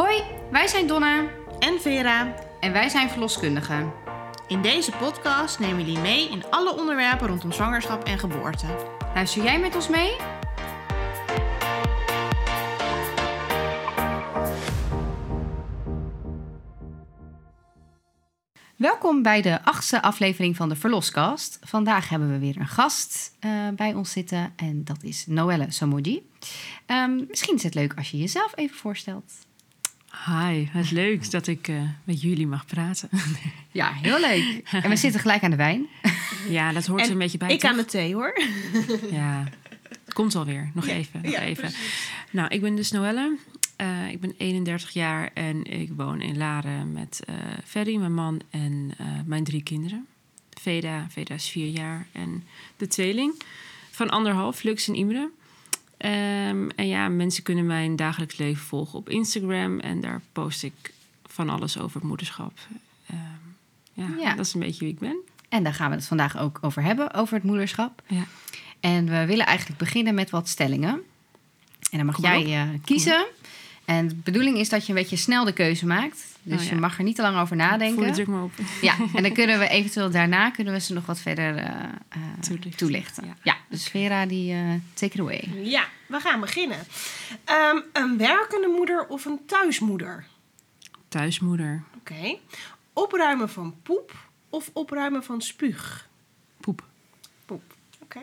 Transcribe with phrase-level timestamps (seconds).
[0.00, 1.28] Hoi, wij zijn Donna
[1.58, 2.34] en Vera.
[2.60, 3.92] en wij zijn verloskundigen.
[4.46, 8.66] In deze podcast nemen we jullie mee in alle onderwerpen rondom zwangerschap en geboorte.
[9.14, 10.16] Luister jij met ons mee?
[18.76, 21.58] Welkom bij de achtste aflevering van de Verloskast.
[21.62, 26.30] Vandaag hebben we weer een gast eh, bij ons zitten en dat is Noelle Samodi.
[26.86, 29.48] Ehm, misschien is het leuk als je jezelf even voorstelt.
[30.10, 33.08] Hi, het is leuk dat ik eh, met jullie mag praten.
[33.72, 34.62] Ja, heel leuk.
[34.70, 35.86] En we zitten gelijk aan de wijn.
[36.48, 37.50] ja, dat hoort er een beetje bij.
[37.50, 37.70] Ik toch?
[37.70, 38.40] aan de thee hoor.
[39.10, 39.48] Ja,
[40.04, 40.70] het komt alweer.
[40.74, 41.20] Nog even.
[41.22, 41.72] Nog ja, even.
[42.30, 43.36] Nou, ik ben dus Noelle.
[43.76, 48.40] Eh, ik ben 31 jaar en ik woon in Laren met eh Ferry, mijn man
[48.50, 48.90] en
[49.26, 50.06] mijn drie kinderen.
[50.60, 52.44] Veda, Veda is vier jaar en
[52.76, 53.42] de tweeling
[53.90, 55.30] van anderhalf, Lux en Imre.
[56.00, 60.92] Ehm, en ja, mensen kunnen mijn dagelijks leven volgen op Instagram en daar post ik
[61.26, 62.58] van alles over het moederschap.
[63.06, 63.18] Ehm,
[63.92, 64.34] ja, Ja.
[64.34, 65.16] dat is een beetje wie ik ben.
[65.48, 68.02] En daar gaan we het vandaag ook over hebben, over het moederschap.
[68.06, 68.24] Ja.
[68.80, 70.92] En we willen eigenlijk beginnen met wat stellingen.
[71.90, 73.26] En dan mag Kom jij eh, kiezen.
[73.84, 76.29] En de bedoeling is dat je een beetje snel de keuze maakt.
[76.42, 76.70] Dus Oh, ja.
[76.74, 78.12] je mag er niet te lang over Voel de nadenken.
[78.12, 78.52] druk maar op.
[78.80, 81.64] Ja, en dan kunnen we eventueel daarna kunnen we ze nog wat verder eh,
[82.08, 82.76] eh, Toelichten.
[82.76, 83.26] toelichten.
[83.26, 83.36] Ja.
[83.42, 83.56] Ja.
[83.68, 85.50] dus Vera, die eh take it away.
[85.62, 86.78] Ja, we gaan beginnen.
[87.44, 90.26] Ehm, een werkende moeder of een thuismoeder?
[91.08, 91.82] Thuismoeder.
[91.98, 92.36] Oké.
[92.92, 94.12] Opruimen van poep
[94.50, 96.08] of opruimen van spuug?
[96.60, 96.84] Poep.
[97.46, 97.62] Poep.
[98.02, 98.20] Oké.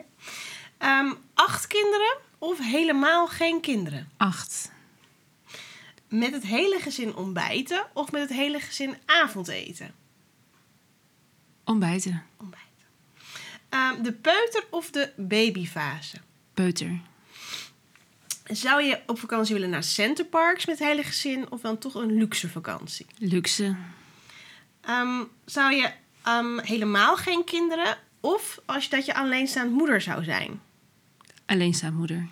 [0.78, 4.10] Ehm, acht kinderen of helemaal geen kinderen?
[4.18, 4.72] Acht.
[6.10, 9.96] Met het hele gezin ontbijten of met het hele gezin avondeten?
[11.64, 12.24] Ontbijten.
[12.38, 12.68] Ontbijten.
[13.70, 16.18] Ehm, de peuter of de babyfase?
[16.54, 17.00] Peuter.
[18.44, 22.18] Zou je op vakantie willen naar Centerparks met het hele gezin of dan toch een
[22.18, 23.06] luxe vakantie?
[23.18, 23.76] Luxe.
[24.82, 25.92] Ehm, zou je
[26.24, 30.62] ehm, helemaal geen kinderen of als je dat je alleenstaand moeder zou zijn?
[31.46, 32.28] Alleenstaanmoeder.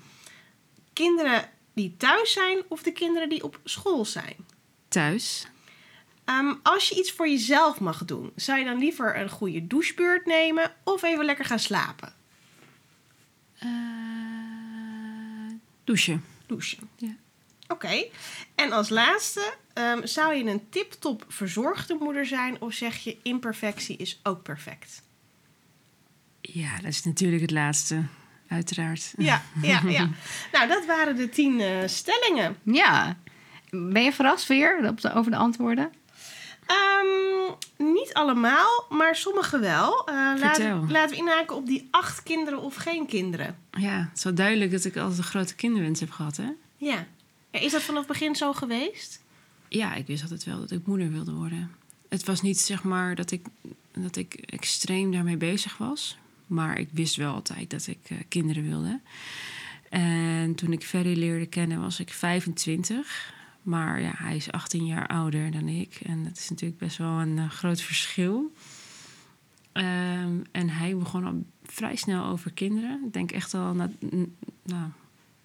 [0.94, 4.36] Kinderen die thuis zijn of de kinderen die op school zijn?
[4.88, 5.48] Thuis.
[6.26, 10.26] Ehm, als je iets voor jezelf mag doen, zou je dan liever een goede douchebeurt
[10.26, 12.14] nemen of even lekker gaan slapen?
[13.58, 13.70] Eh,
[15.84, 16.24] douchen.
[16.46, 16.90] Douchen.
[16.96, 17.16] Ja.
[17.68, 18.06] Oké.
[18.56, 23.98] En als laatste, ehm, zou je een tip-top verzorgde moeder zijn of zeg je imperfectie
[23.98, 25.02] is ook perfect?
[26.42, 28.04] Ja, dat is natuurlijk het laatste.
[28.48, 29.14] Uiteraard.
[29.18, 30.10] Ja, ja, ja.
[30.52, 32.58] nou, dat waren de tien eh, stellingen.
[32.64, 33.18] Ja.
[33.70, 35.92] Ben je verrast weer op de, over de antwoorden?
[36.66, 40.08] Ehm, niet allemaal, maar sommige wel.
[40.08, 43.58] Eh, laten, laten we inhaken op die acht kinderen of geen kinderen.
[43.72, 46.50] Ja, het is wel duidelijk dat ik altijd een grote kinderwens heb gehad, hè?
[46.78, 47.06] Ja.
[47.52, 47.60] ja.
[47.60, 49.24] Is dat vanaf het begin zo geweest?
[49.68, 51.72] Ja, ik wist altijd wel dat ik moeder wilde worden.
[52.10, 53.46] Het was niet zeg maar dat ik,
[53.92, 56.18] dat ik extreem daarmee bezig was.
[56.48, 59.00] Maar ik wist wel altijd dat ik eh, kinderen wilde.
[59.90, 63.34] En toen ik Ferry leerde kennen was ik 25.
[63.62, 66.00] Maar ja, hij is 18 jaar ouder dan ik.
[66.04, 68.54] En dat is natuurlijk best wel een eh, groot verschil.
[69.72, 73.02] Ehm, en hij begon al vrij snel over kinderen.
[73.06, 74.90] Ik denk echt al, na, n- nou,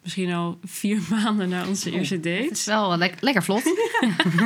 [0.03, 2.49] misschien al vier maanden na onze eerste Het date.
[2.51, 3.63] is wel le- lekker vlot.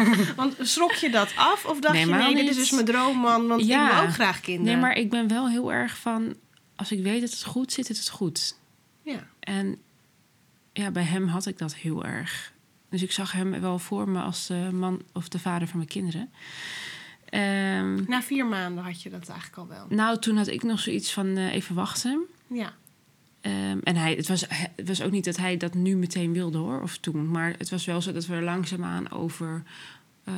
[0.37, 3.47] Want schrok je dat af of dacht Nee, je, nee, dit is dus mijn droomman,
[3.47, 3.87] want Ja.
[3.89, 4.73] ik wil ook graag kinderen?
[4.73, 6.35] Nee, maar ik ben wel heel erg van...
[6.77, 8.57] als ik weet dat het goed zit, is het goed.
[9.03, 9.27] Ja.
[9.41, 9.79] En
[10.73, 12.53] ja, bij hem had ik dat heel erg.
[12.91, 15.89] Dus ik zag hem wel voor me als de man of de vader van mijn
[15.89, 16.31] kinderen.
[17.25, 19.87] Ehm, Na vier maanden had je dat eigenlijk al wel.
[19.89, 22.21] nou, toen had ik nog zoiets van eh, even wachten.
[22.47, 22.73] Ja.
[23.45, 24.45] Ehm, en hij, het, was,
[24.77, 27.31] het was ook niet dat hij dat nu meteen wilde hoor, of toen.
[27.31, 29.63] Maar het was wel zo dat we er langzaamaan over,
[30.25, 30.35] eh,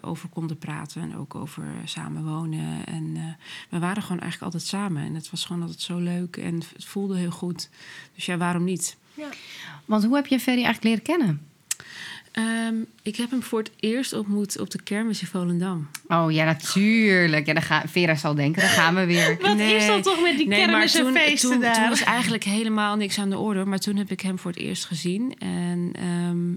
[0.00, 1.02] over konden praten.
[1.02, 2.86] En ook over samenwonen.
[2.86, 3.22] En eh,
[3.70, 5.02] we waren gewoon eigenlijk altijd samen.
[5.02, 7.70] En het was gewoon altijd zo leuk en het voelde heel goed.
[8.14, 8.96] Dus ja, waarom niet?
[9.14, 9.28] ja.
[9.84, 11.46] Want hoe heb je Ferry eigenlijk leren kennen?
[12.32, 15.88] Ehm, ik heb hem voor het eerst ontmoet op de kermis in Volendam.
[16.08, 17.46] Oh ja, natuurlijk.
[17.46, 19.36] Ja, dan ga, Vera zal denken, daar gaan we weer.
[19.40, 21.74] Wat is dat toch met die kermis en toen, feesten toen, daar?
[21.74, 23.64] toen was eigenlijk helemaal niks aan de orde.
[23.64, 25.34] Maar toen heb ik hem voor het eerst gezien.
[25.38, 26.52] En ehm,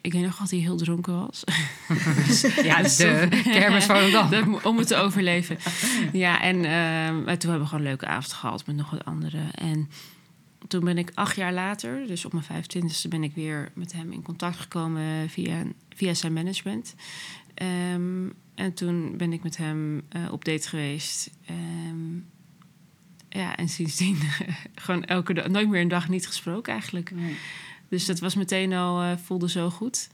[0.00, 1.44] ik weet nog dat hij heel dronken was.
[2.62, 4.30] Ja, Dus de toen- kermis Volendam.
[4.30, 5.58] Dat- om het te overleven.
[6.12, 9.04] Ja, en ehm, maar toen hebben we gewoon een leuke avond gehad met nog wat
[9.04, 9.50] anderen.
[9.54, 9.90] En
[10.68, 14.12] toen ben ik acht jaar later, dus op mijn 25e, ben ik weer met hem
[14.12, 16.94] in contact gekomen via, via zijn management.
[17.54, 21.30] Ehm, en toen ben ik met hem eh, op date geweest.
[21.44, 22.16] Ehm,
[23.28, 24.18] ja, en sindsdien
[24.74, 27.12] gewoon elke dag, nooit meer een dag niet gesproken eigenlijk.
[27.88, 30.10] Dus dat was meteen al, eh, voelde zo goed.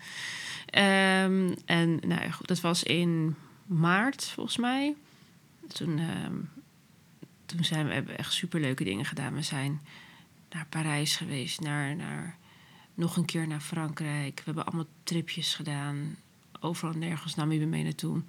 [0.66, 3.34] Ehm, en nou ja, dat was in
[3.66, 4.94] maart volgens mij.
[5.68, 6.00] Toen,
[7.46, 9.34] toen zijn we hebben echt superleuke dingen gedaan.
[9.34, 9.80] We zijn
[10.54, 12.36] naar Parijs geweest, naar, naar,
[12.94, 14.36] nog een keer naar Frankrijk.
[14.36, 16.16] We hebben allemaal tripjes gedaan.
[16.60, 18.22] Overal nergens nam je me mee naartoe.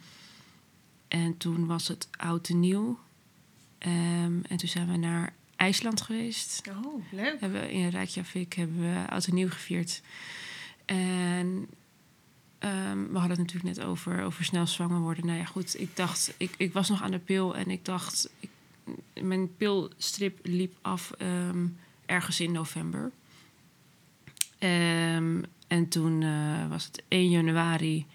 [1.07, 3.00] En toen was het oud en nieuw.
[3.77, 6.62] Ehm, en toen zijn we naar IJsland geweest.
[6.69, 7.39] Oh, leuk.
[7.39, 10.01] Hebben we in Reykjavik hebben we oud en nieuw gevierd.
[10.86, 11.68] En
[12.60, 15.25] ehm, we hadden het natuurlijk net over, over snel zwanger worden.
[15.25, 18.30] Nou ja, goed, ik dacht, ik, ik was nog aan de pil en ik dacht,
[18.39, 18.50] ik,
[19.21, 21.68] mijn pilstrip liep af ehm,
[22.06, 23.12] ergens in november.
[24.60, 28.06] Ehm, en toen eh, was het 1 januari.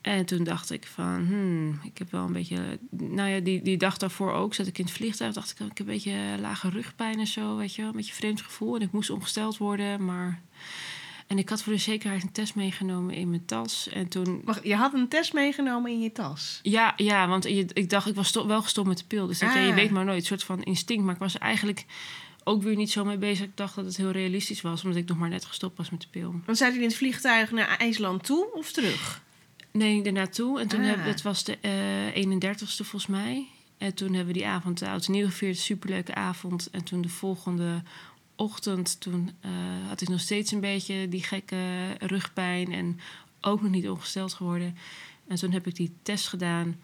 [0.00, 2.78] En toen dacht ik van, hmm, ik heb wel een beetje...
[2.90, 5.34] Nou ja, die, die dag daarvoor ook zat ik in het vliegtuig.
[5.34, 7.90] dacht ik, ik heb een beetje lage rugpijn en zo, weet je wel.
[7.90, 8.76] Een beetje vreemd gevoel.
[8.76, 10.40] En ik moest omgesteld worden, maar...
[11.26, 13.88] En ik had voor de zekerheid een test meegenomen in mijn tas.
[13.88, 14.40] En toen...
[14.44, 16.60] Wacht, je had een test meegenomen in je tas?
[16.62, 19.26] Ja, ja want je, ik dacht, ik was wel gestopt met de pil.
[19.26, 19.66] Dus Ah.
[19.66, 21.04] je weet maar nooit, een soort van instinct.
[21.04, 21.84] Maar ik was eigenlijk
[22.48, 23.44] ook weer niet zo mee bezig.
[23.44, 26.00] Ik dacht dat het heel realistisch was, omdat ik nog maar net gestopt was met
[26.00, 26.34] de pil.
[26.46, 29.22] Want zat je in het vliegtuig naar IJsland toe of terug?
[29.72, 30.60] Nee, ernaartoe.
[30.60, 30.86] En toen Ah.
[30.86, 33.46] heb, dat was de eh 31ste volgens mij.
[33.78, 35.58] En toen hebben we die avond de oud nieuw gevierd.
[35.58, 36.70] Superleuke avond.
[36.70, 37.82] En toen de volgende
[38.36, 39.50] ochtend, toen eh,
[39.88, 41.56] had ik nog steeds een beetje die gekke
[41.98, 42.72] rugpijn.
[42.72, 43.00] En
[43.40, 44.76] ook nog niet ongesteld geworden.
[45.28, 46.76] En toen heb ik die test gedaan.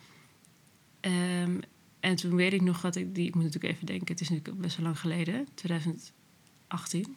[1.00, 1.56] Ehm,
[2.04, 3.26] en toen weet ik nog dat ik die...
[3.26, 5.46] Ik moet natuurlijk even denken, het is natuurlijk best wel lang geleden.
[5.54, 6.12] 2018,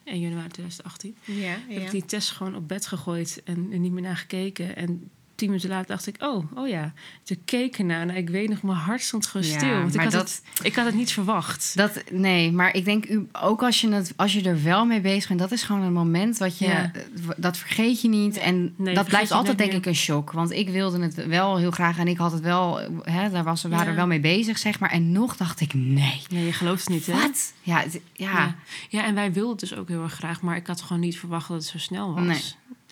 [0.04, 3.92] 1 januari 2018 Ja, heb ik die test gewoon op bed gegooid en er niet
[3.92, 4.76] meer naar gekeken.
[4.76, 6.94] En tien minuten later dacht ik, oh, oh ja.
[7.24, 9.78] Toen keek ernaar en ik weet nog, mijn hart stond gewoon Ja, stil.
[9.78, 11.72] Want ik had, dat- het, ik had het niet verwacht.
[11.76, 15.02] Dat, nee, maar ik denk u, ook als je, het, als je er wel mee
[15.02, 16.92] bezig bent, dat is gewoon een moment wat je, Ja.
[17.38, 18.38] dat vergeet je niet.
[18.38, 20.32] En dat vergeet blijft altijd denk ik een shock.
[20.32, 23.62] Want ik wilde het wel heel graag en ik had het wel, hè, daar was,
[23.64, 23.96] we waren Ja.
[23.96, 24.92] wel mee bezig, zeg maar.
[24.92, 26.22] En nog dacht ik, nee.
[26.28, 27.14] Ja, je gelooft het niet, hè?
[27.14, 27.54] Wat?
[27.62, 27.84] Ja,
[28.14, 28.32] ja.
[28.32, 28.56] Ja.
[28.90, 30.42] ja, en wij wilden het dus ook heel erg graag.
[30.42, 32.24] Maar ik had gewoon niet verwacht dat het zo snel was.
[32.24, 32.42] Nee.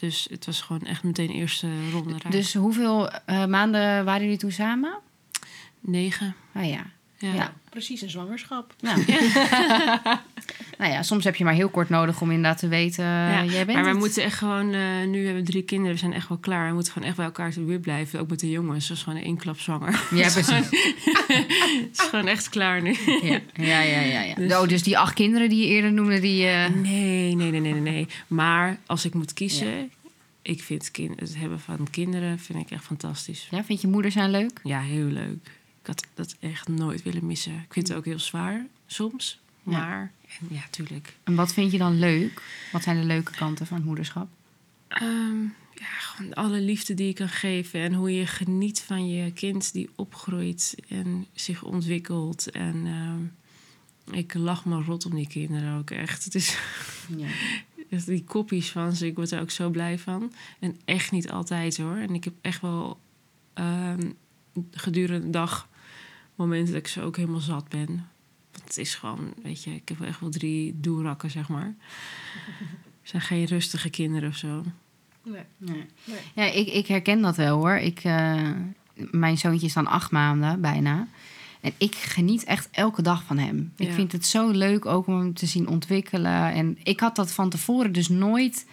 [0.05, 2.31] Dus het was gewoon echt meteen eerste ronde raak.
[2.31, 4.97] Dus hoeveel eh, maanden waren jullie toen samen?
[5.79, 6.35] Negen.
[6.53, 6.85] Ah ja.
[7.17, 7.33] Ja.
[7.33, 7.53] Ja.
[7.69, 8.73] Precies een zwangerschap.
[8.81, 9.05] Nou.
[10.77, 13.65] nou ja, soms heb je maar heel kort nodig om inderdaad te weten, Ja, jij
[13.65, 13.97] bent maar het.
[13.97, 16.67] moeten echt gewoon, eh, nu hebben we drie kinderen, we zijn echt wel klaar.
[16.67, 18.19] We moeten gewoon echt bij elkaar te weer blijven.
[18.19, 20.03] Ook met de jongens, dat is gewoon één klap zwanger.
[20.11, 20.49] Ja, precies.
[21.27, 22.95] Het is gewoon echt klaar nu.
[23.21, 23.99] Ja, ja, ja.
[23.99, 24.35] ja, ja.
[24.35, 26.45] Dus- Oh, dus die acht kinderen die je eerder noemde, die...
[26.47, 28.07] eh, Nee, nee, nee, nee, nee, nee.
[28.27, 29.91] Maar als ik moet kiezen,
[30.45, 33.47] ik vind kind, het hebben van kinderen vind ik echt fantastisch.
[33.51, 34.59] Ja, vind je moeder zijn leuk?
[34.63, 35.51] Ja, heel leuk.
[35.81, 37.53] Ik had dat echt nooit willen missen.
[37.53, 39.39] Ik vind het ook heel zwaar soms.
[39.63, 39.71] Ja.
[39.71, 41.15] Maar en ja, tuurlijk.
[41.24, 42.42] En wat vind je dan leuk?
[42.71, 44.27] Wat zijn de leuke kanten van het moederschap?
[44.88, 45.42] Ehm,
[45.74, 47.80] ja, gewoon alle liefde die je kan geven.
[47.80, 52.51] En hoe je geniet van je kind die opgroeit en zich ontwikkelt.
[52.51, 56.24] En ehm, ik lach me rot om die kinderen ook echt.
[56.24, 56.57] Het is
[57.18, 57.27] Ja.
[57.89, 60.33] die kopjes van ze, ik word er ook zo blij van.
[60.59, 61.95] En echt niet altijd hoor.
[61.95, 62.99] En ik heb echt wel
[63.53, 64.11] ehm,
[64.71, 65.69] gedurende de dag
[66.35, 68.07] momenten dat ik ze ook helemaal zat ben.
[68.51, 71.75] Want het is gewoon, weet je, ik heb wel echt wel drie doerakken, zeg maar.
[73.01, 74.63] Het zijn geen rustige kinderen of zo.
[75.23, 75.43] Nee.
[75.57, 75.86] Nee.
[76.03, 76.19] Nee.
[76.33, 77.75] Ja, ik, ik herken dat wel hoor.
[77.75, 78.51] Ik, eh,
[79.12, 81.07] mijn zoontje is dan acht maanden bijna.
[81.65, 83.74] En ik geniet echt elke dag van hem.
[83.77, 86.53] Ik vind het zo leuk ook om hem te zien ontwikkelen.
[86.53, 88.65] En ik had dat van tevoren dus nooit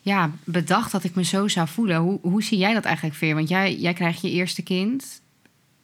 [0.00, 1.96] ja, bedacht dat ik me zo zou voelen.
[1.96, 3.34] Hoe, hoe zie jij dat eigenlijk, Veer?
[3.34, 5.22] Want jij, jij krijgt je eerste kind.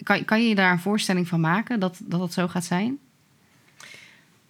[0.03, 2.99] Kan, kan je je daar een voorstelling van maken dat dat, het zo gaat zijn?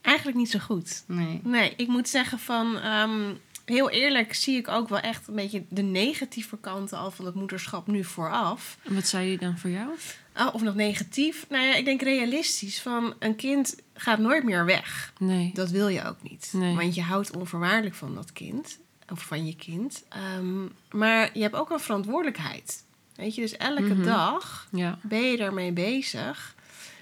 [0.01, 1.05] Eigenlijk niet zo goed.
[1.07, 1.41] Nee.
[1.45, 2.77] Nee, ik moet zeggen van...
[2.77, 3.35] ehm,
[3.69, 7.35] heel eerlijk zie ik ook wel echt een beetje de negatieve kanten al van het
[7.35, 8.79] moederschap nu vooraf.
[8.83, 9.89] En wat zei je dan voor jou?
[10.37, 11.47] Oh, of nog negatief?
[11.49, 15.13] Nou ja, ik denk realistisch van een kind gaat nooit meer weg.
[15.19, 15.51] Nee.
[15.55, 16.49] Dat wil je ook niet.
[16.53, 16.75] Nee.
[16.77, 18.79] Want je houdt onvoorwaardelijk van dat kind.
[19.13, 20.05] Of van je kind.
[20.09, 22.85] Ehm, maar je hebt ook een verantwoordelijkheid.
[23.15, 24.03] Weet je, dus elke Mhm.
[24.05, 24.99] dag Ja.
[25.03, 26.55] ben je daarmee bezig.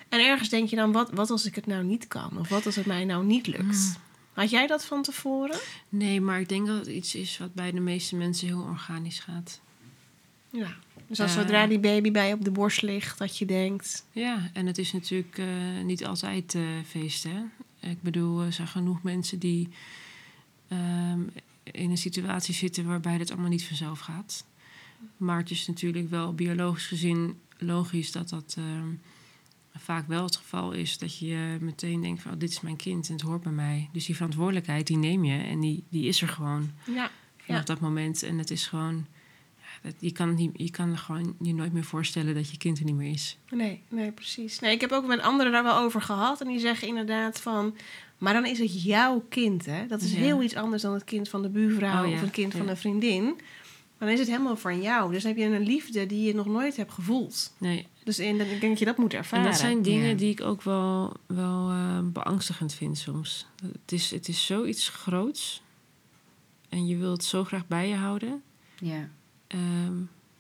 [0.09, 2.39] En ergens denk je dan, wat, wat als ik het nou niet kan?
[2.39, 3.63] Of wat als het mij nou niet lukt?
[3.63, 3.95] Mm.
[4.37, 5.59] Had jij dat van tevoren?
[5.89, 9.19] Nee, maar ik denk dat het iets is wat bij de meeste mensen heel organisch
[9.19, 9.61] gaat.
[10.51, 10.77] Ja.
[11.07, 11.41] Dus als Eh.
[11.41, 14.07] zodra die baby bij je op de borst ligt, dat je denkt...
[14.13, 15.47] Ja, en het is natuurlijk eh,
[15.85, 17.43] niet altijd eh feest, hè?
[17.81, 19.69] Ik bedoel, er zijn genoeg mensen die
[20.69, 21.21] ehm,
[21.63, 24.45] in een situatie zitten waarbij het allemaal niet vanzelf gaat.
[25.17, 28.89] Maar het is natuurlijk wel biologisch gezien logisch dat dat ehm,
[29.79, 30.99] vaak wel het geval is.
[30.99, 33.89] Dat je meteen denkt van, oh, dit is mijn kind en het hoort bij mij.
[33.93, 36.71] Dus die verantwoordelijkheid, die neem je en die, die is er gewoon.
[36.85, 37.65] Ja, vanaf Ja.
[37.65, 38.23] dat moment.
[38.23, 39.07] En het is gewoon...
[39.83, 42.57] dat, je, kan het niet, je kan er gewoon je nooit meer voorstellen dat je
[42.57, 43.39] kind er niet meer is.
[43.51, 44.59] Nee, nee, precies.
[44.59, 46.41] Nee, ik heb ook met anderen daar wel over gehad.
[46.41, 47.77] En die zeggen inderdaad van...
[48.19, 49.87] Maar dan is het jouw kind, hè?
[49.87, 50.19] Dat is Ja.
[50.19, 52.77] heel iets anders dan het kind van de buurvrouw Oh of een kind van een
[52.77, 53.41] vriendin.
[53.99, 55.13] Dan is het helemaal van jou.
[55.13, 57.53] Dus dan heb je een liefde die je nog nooit hebt gevoeld.
[57.59, 59.45] Nee, Dus in, ik denk dat je dat moet En ervaren.
[59.45, 60.15] dat zijn dingen Ja.
[60.15, 63.47] die ik ook wel, wel eh, beangstigend vind soms.
[63.63, 65.63] Het is, het is zoiets groots.
[66.69, 68.43] En je wilt het zo graag bij je houden.
[68.79, 69.09] Ja.
[69.47, 69.95] Ehm,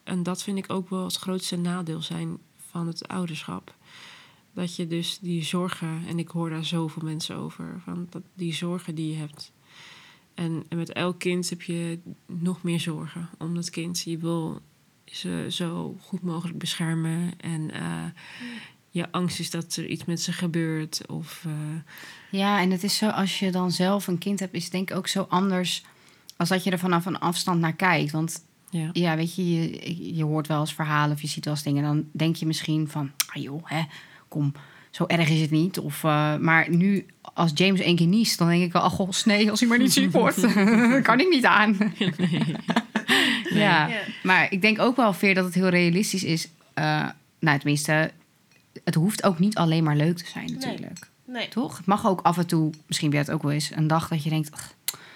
[0.04, 2.38] en dat vind ik ook wel het grootste nadeel zijn
[2.70, 3.75] van het ouderschap.
[4.52, 8.54] Dat je dus die zorgen, en ik hoor daar zoveel mensen over, van dat, die
[8.54, 9.52] zorgen die je hebt.
[10.36, 14.00] En, en met elk kind heb je nog meer zorgen om dat kind.
[14.00, 14.60] Je wil
[15.04, 17.32] ze zo goed mogelijk beschermen.
[17.40, 18.04] En eh,
[18.90, 21.06] je angst is dat er iets met ze gebeurt.
[21.06, 21.52] Of, eh,
[22.30, 24.90] Ja, en het is zo, als je dan zelf een kind hebt, is het denk
[24.90, 25.84] ik ook zo anders
[26.36, 28.12] als dat je er vanaf een afstand naar kijkt.
[28.12, 28.90] Want ja.
[28.92, 31.82] ja, weet je, je, je hoort wel eens verhalen of je ziet wel eens dingen.
[31.82, 33.82] Dan denk je misschien van, ah joh, hè,
[34.28, 34.52] kom,
[34.96, 35.78] zo erg is het niet.
[35.78, 39.50] Of, eh, maar nu, als James één keer niest, dan denk ik wel, ach nee,
[39.50, 40.40] als hij maar niet ziek wordt,
[41.02, 41.76] kan ik niet aan.
[43.50, 43.98] Ja, Ja.
[44.22, 46.48] maar ik denk ook wel, Veer, dat het heel realistisch is.
[46.74, 48.10] Eh, nou, tenminste,
[48.84, 51.08] het hoeft ook niet alleen maar leuk te zijn natuurlijk.
[51.26, 51.48] Nee.
[51.48, 51.76] Toch?
[51.76, 54.08] Het mag ook af en toe, misschien ben je het ook wel eens, een dag
[54.08, 54.50] dat je denkt...
[54.52, 54.72] ach,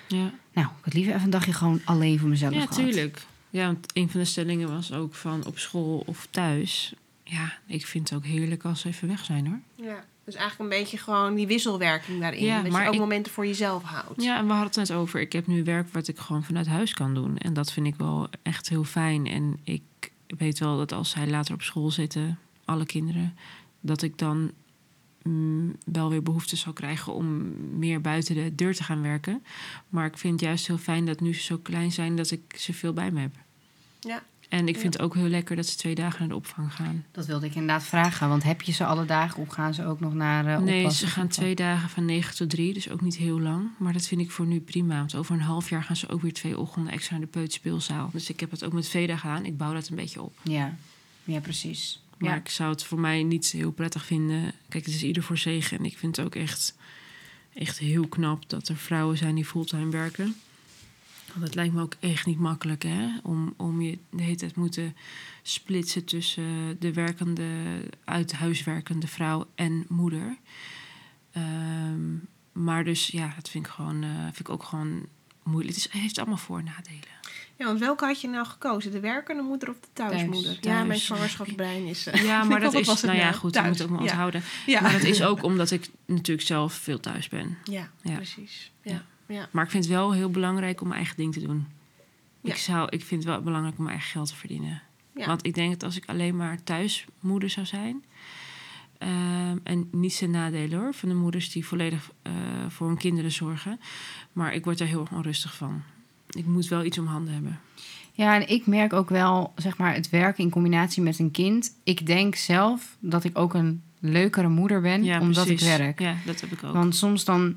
[0.09, 0.31] ja.
[0.53, 2.75] nou, ik had liever even een dagje gewoon alleen voor mezelf Ja, gehad.
[2.75, 3.23] tuurlijk.
[3.51, 6.95] Ja, want een van de stellingen was ook van op school of thuis.
[7.31, 9.61] Ja, ik vind het ook heerlijk als ze even weg zijn hoor.
[9.87, 10.05] Ja.
[10.25, 12.45] Dus eigenlijk een beetje gewoon die wisselwerking daarin.
[12.45, 14.23] Ja, dat maar je ook ik- momenten voor jezelf houdt.
[14.23, 15.21] Ja, en we hadden het net over.
[15.21, 17.39] Ik heb nu werk wat ik gewoon vanuit huis kan doen.
[17.39, 19.27] En dat vind ik wel echt heel fijn.
[19.27, 19.83] En ik
[20.27, 23.37] weet wel dat als zij later op school zitten, alle kinderen,
[23.81, 24.51] dat ik dan
[25.23, 29.45] mm, wel weer behoefte zal krijgen om meer buiten de deur te gaan werken.
[29.89, 32.41] Maar ik vind het juist heel fijn dat nu ze zo klein zijn dat ik
[32.59, 33.35] ze veel bij me heb.
[34.01, 34.23] Ja.
[34.51, 37.05] En ik vind het ook heel lekker dat ze twee dagen naar de opvang gaan.
[37.13, 38.29] Dat wilde ik inderdaad vragen.
[38.29, 41.07] Want heb je ze alle dagen of gaan ze ook nog naar eh Nee, ze
[41.07, 43.69] gaan twee dagen van 9 tot 3, dus ook niet heel lang.
[43.79, 44.99] Maar dat vind ik voor nu prima.
[44.99, 48.11] Want over een half jaar gaan ze ook weer twee ochtenden extra naar de peuterspeelzaal.
[48.13, 49.45] Dus ik heb het ook met Veda gedaan.
[49.45, 50.33] Ik bouw dat een beetje op.
[50.43, 50.75] Ja,
[51.25, 52.03] ja precies.
[52.19, 52.37] Maar Ja.
[52.37, 54.53] ik zou het voor mij niet heel prettig vinden.
[54.69, 55.79] Kijk, het is ieder voor zegen.
[55.79, 56.75] En ik vind het ook echt,
[57.55, 60.35] echt heel knap dat er vrouwen zijn die fulltime werken.
[61.33, 63.09] Want het lijkt me ook echt niet makkelijk, hè?
[63.23, 64.97] Om, om je de hele tijd moeten
[65.43, 67.45] splitsen tussen de werkende,
[68.05, 70.37] uit huis werkende vrouw en moeder.
[71.33, 72.15] Ehm,
[72.53, 75.07] maar dus ja, dat vind ik, gewoon, eh, vind ik ook gewoon
[75.43, 75.77] moeilijk.
[75.77, 77.19] Het is, heeft allemaal voor- en nadelen.
[77.57, 78.91] Ja, want welke had je nou gekozen?
[78.93, 80.61] De werkende moeder of de thuismoeder?
[80.61, 80.77] Thuis.
[80.79, 82.07] Ja, mijn zwangerschapsbrein is...
[82.07, 83.37] eh, Ja, maar dat is, was het nou ja, nou?
[83.37, 84.05] goed, je moet ook maar Ja.
[84.05, 84.43] onthouden.
[84.67, 84.81] ja.
[84.81, 87.57] Maar dat is ook omdat ik natuurlijk zelf veel thuis ben.
[87.65, 88.15] Ja, Ja.
[88.15, 88.73] precies.
[88.83, 89.05] Ja.
[89.31, 89.49] Ja.
[89.51, 91.67] Maar ik vind het wel heel belangrijk om mijn eigen ding te doen.
[92.41, 92.53] Ja.
[92.53, 94.83] Ik, zou, ik vind het wel belangrijk om mijn eigen geld te verdienen.
[95.15, 95.27] Ja.
[95.27, 98.05] Want ik denk dat als ik alleen maar thuismoeder zou zijn...
[98.99, 102.33] ehm, en niet zijn nadelen hoor, van de moeders die volledig eh,
[102.69, 103.81] voor hun kinderen zorgen.
[104.33, 105.83] Maar ik word daar heel erg onrustig van.
[106.31, 107.61] Ik moet wel iets om handen hebben.
[108.13, 111.77] Ja, en ik merk ook wel, zeg maar, het werken in combinatie met een kind.
[111.85, 115.69] Ik denk zelf dat ik ook een leukere moeder ben, Ja, omdat precies.
[115.69, 116.01] ik werk.
[116.01, 116.73] Ja, dat heb ik ook.
[116.73, 117.57] Want soms dan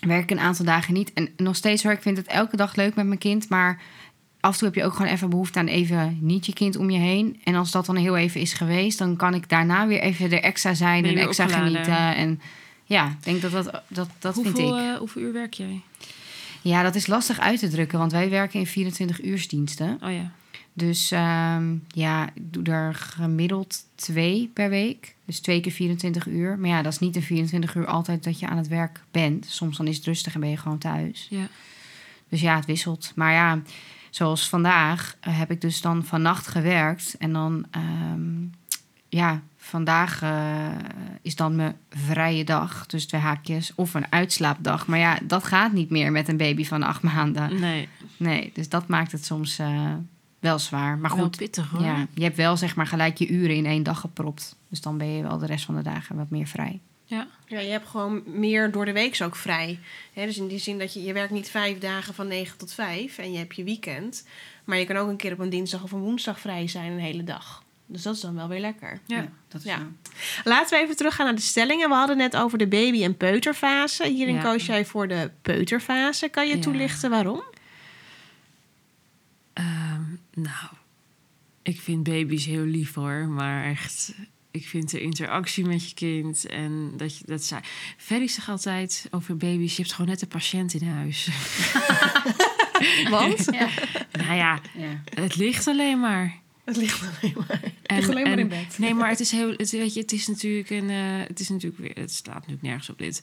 [0.00, 1.12] werk ik een aantal dagen niet.
[1.12, 3.48] En nog steeds hoor, ik vind het elke dag leuk met mijn kind.
[3.48, 3.80] Maar
[4.40, 6.90] af en toe heb je ook gewoon even behoefte aan even niet je kind om
[6.90, 7.40] je heen.
[7.44, 10.42] En als dat dan heel even is geweest, dan kan ik daarna weer even er
[10.42, 11.72] extra zijn en extra opgeladen.
[11.72, 12.14] genieten.
[12.14, 12.40] En
[12.84, 14.64] ja, ik denk dat dat, dat, dat vind ik.
[14.64, 15.80] eh, hoeveel uur werk jij?
[16.62, 19.98] Ja, dat is lastig uit te drukken, want wij werken in 24 uursdiensten.
[20.02, 20.32] Oh ja.
[20.78, 25.14] Dus ehm, ja, ik doe er gemiddeld twee per week.
[25.24, 26.58] Dus twee keer 24 uur.
[26.58, 29.46] Maar ja, dat is niet de 24 uur altijd dat je aan het werk bent.
[29.46, 31.26] Soms dan is het rustig en ben je gewoon thuis.
[31.30, 31.48] ja.
[32.28, 33.12] Dus ja, het wisselt.
[33.14, 33.62] Maar ja,
[34.10, 37.16] zoals vandaag heb ik dus dan vannacht gewerkt.
[37.18, 38.46] En dan, ehm,
[39.08, 40.66] ja, vandaag eh,
[41.22, 42.86] is dan mijn vrije dag.
[42.86, 43.72] Dus twee haakjes.
[43.74, 44.86] Of een uitslaapdag.
[44.86, 47.60] Maar ja, dat gaat niet meer met een baby van acht maanden.
[47.60, 49.92] Nee, Nee, dus dat maakt het soms eh,
[50.40, 50.98] wel zwaar.
[50.98, 51.82] Maar wel goed, pittig hoor.
[51.82, 54.56] ja, je hebt wel zeg maar gelijk je uren in één dag gepropt.
[54.68, 56.80] Dus dan ben je wel de rest van de dagen wat meer vrij.
[57.04, 57.26] Ja.
[57.46, 59.78] Ja, je hebt gewoon meer door de week ook vrij.
[60.12, 62.72] Hè, dus in die zin dat je, je werkt niet vijf dagen van negen tot
[62.72, 64.26] vijf en je hebt je weekend.
[64.64, 66.98] Maar je kan ook een keer op een dinsdag of een woensdag vrij zijn een
[66.98, 67.62] hele dag.
[67.86, 69.00] Dus dat is dan wel weer lekker.
[69.06, 69.28] Ja.
[69.48, 69.76] dat is Ja.
[69.78, 69.84] zo.
[70.44, 71.88] Laten we even teruggaan naar de stellingen.
[71.88, 74.06] We hadden net over de baby- en peuterfase.
[74.06, 74.42] Hierin Ja.
[74.42, 76.28] koos jij voor de peuterfase.
[76.28, 76.60] Kan je Ja.
[76.62, 77.42] toelichten waarom?
[80.42, 80.72] Nou,
[81.62, 84.14] ik vind baby's heel lief hoor, maar echt,
[84.50, 87.60] ik vind de interactie met je kind en dat je dat zei.
[87.96, 91.28] Ferry zegt altijd over baby's: je hebt gewoon net een patiënt in huis.
[93.10, 93.44] Want?
[93.54, 93.68] Ja.
[94.12, 95.02] Nou ja, ja.
[95.22, 96.40] het ligt alleen maar.
[96.64, 98.78] Het ligt alleen maar, En- ligt alleen maar in bed.
[98.78, 99.50] Nee, maar het is heel.
[99.56, 100.90] Het, weet je, het is natuurlijk een.
[100.90, 101.94] eh, het is natuurlijk weer.
[101.94, 103.22] Het slaat natuurlijk nergens op dit.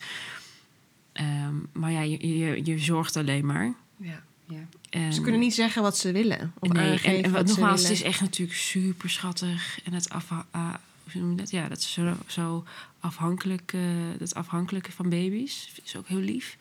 [1.13, 3.73] Ehm, maar ja, je, je, je zorgt alleen maar.
[3.97, 4.23] Ja.
[4.47, 4.67] ja.
[5.11, 6.53] Ze kunnen niet zeggen wat ze willen.
[6.59, 9.79] Of nee, aangeven en, en wat, nogmaals, het is echt natuurlijk super schattig.
[9.83, 10.73] En het af, ah,
[11.11, 11.49] hoe noem je dat?
[11.49, 12.63] Ja, dat is zo, zo
[12.99, 13.73] afhankelijk.
[13.73, 13.81] eh,
[14.19, 16.57] dat afhankelijke van baby's is ook heel lief.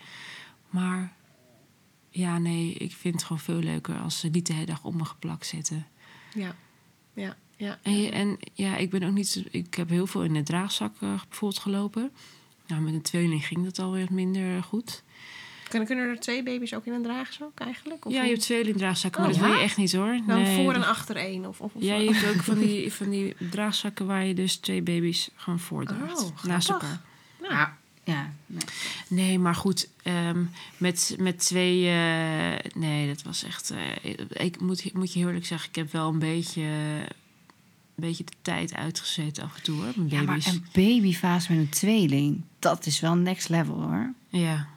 [0.70, 1.12] Maar
[2.10, 4.94] ja, nee, ik vind het gewoon veel leuker als ze niet de hele dag op
[4.94, 5.86] me geplakt zitten.
[6.34, 6.56] Ja,
[7.14, 7.78] ja, ja.
[8.12, 9.28] En, ja, ik ben ook niet.
[9.28, 12.10] zo- Ik heb heel veel in de draagzak eh, bijvoorbeeld gelopen.
[12.66, 15.02] Nou, met een tweeling ging dat alweer minder goed.
[15.74, 18.04] Kunnen, kunnen er twee baby's ook in een draagzak eigenlijk?
[18.06, 19.60] Of ja, je hebt tweeling draagzakken, maar Oh, dat wil ja?
[19.60, 20.20] je echt niet hoor.
[20.26, 21.46] Dan Nee, voor en achter één?
[21.46, 24.56] Of, of, of Ja, je hebt ook van die, van die draagzakken waar je dus
[24.56, 26.22] twee baby's gewoon voordraagt.
[26.24, 27.00] Oh, naast elkaar.
[27.42, 27.66] Ah,
[28.04, 28.32] ja.
[28.46, 28.62] nee.
[29.08, 30.42] Nee, maar goed, ehm,
[30.76, 31.88] met, met twee...
[31.88, 33.70] eh, nee, dat was echt...
[34.02, 34.12] eh,
[34.46, 36.62] ik moet, moet je heel eerlijk zeggen, ik heb wel een beetje...
[37.96, 40.46] Een beetje de tijd uitgezet af en toe hoor, met Ja, maar baby's.
[40.46, 44.12] een babyfase met een tweeling, dat is wel next level hoor.
[44.28, 44.68] Ja.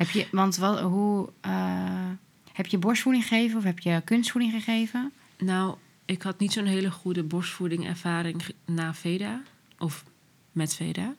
[0.00, 2.08] Heb je, want wat, hoe, eh,
[2.52, 5.12] heb je borstvoeding gegeven of heb je kunstvoeding gegeven?
[5.38, 9.42] Nou, ik had niet zo'n hele goede borstvoeding ervaring na Veda.
[9.78, 10.04] Of
[10.52, 11.14] met Veda.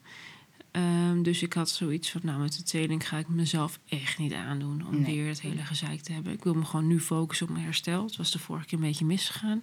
[0.71, 4.33] Ehm, dus ik had zoiets van, nou, met de tweeling ga ik mezelf echt niet
[4.33, 5.15] aandoen om Nee.
[5.15, 6.33] weer het hele gezeik te hebben.
[6.33, 8.03] Ik wil me gewoon nu focussen op mijn herstel.
[8.05, 9.59] Het was de vorige keer een beetje misgegaan.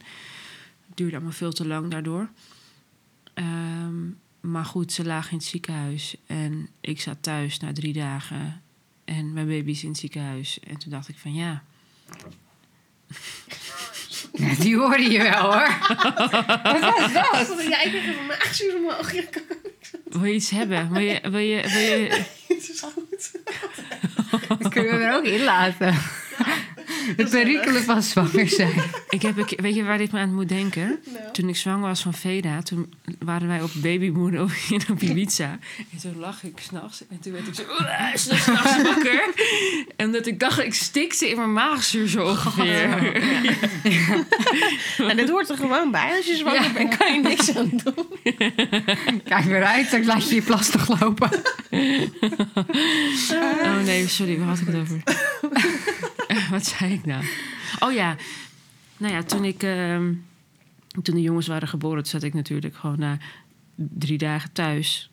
[0.87, 2.29] Het duurde allemaal veel te lang daardoor.
[3.35, 3.95] Ehm,
[4.41, 8.63] maar goed, ze lagen in het ziekenhuis en ik zat thuis na drie dagen.
[9.09, 10.59] En mijn baby is in het ziekenhuis.
[10.61, 11.63] En toen dacht ik van ja,
[14.33, 15.69] Ja, die hoorde je wel hoor.
[17.69, 19.13] Ja, ik kreeg even mijn acties omhoog.
[20.05, 20.93] Wil je iets hebben?
[20.93, 22.09] Wil je, wil je, wil je...
[22.49, 23.33] het is goed.
[24.49, 25.95] Dat kunnen we er ook in laten.
[27.17, 28.73] Het perikelen van zwanger zijn.
[29.09, 30.99] Ik heb, ik, weet je waar dit me aan moet denken?
[31.13, 31.33] Nou.
[31.33, 34.51] Toen ik zwanger was van Veda, toen waren wij op babymoeder op,
[34.91, 35.59] op Ibiza.
[35.93, 37.63] En toen lag ik s'nachts en toen werd ik zo
[38.15, 39.23] s'nachts wakker.
[39.97, 43.13] En omdat ik dacht, ik stikte in mijn maagzuur zo ongeveer.
[45.09, 46.17] En dit hoort er gewoon bij.
[46.17, 46.73] Als je zwanger Ja.
[46.73, 48.07] bent, kan je niks aan doen.
[49.25, 51.31] Kijk weer uit, dan laat je je plas nog lopen.
[53.61, 55.03] Oh nee, sorry, waar had ik het over?
[56.51, 57.25] Wat zei ik nou?
[57.79, 58.17] Oh ja,
[58.97, 59.63] nou ja, toen ik...
[59.63, 60.13] ehm,
[61.03, 63.19] toen de jongens waren geboren, zat ik natuurlijk gewoon na
[63.75, 65.11] drie dagen thuis.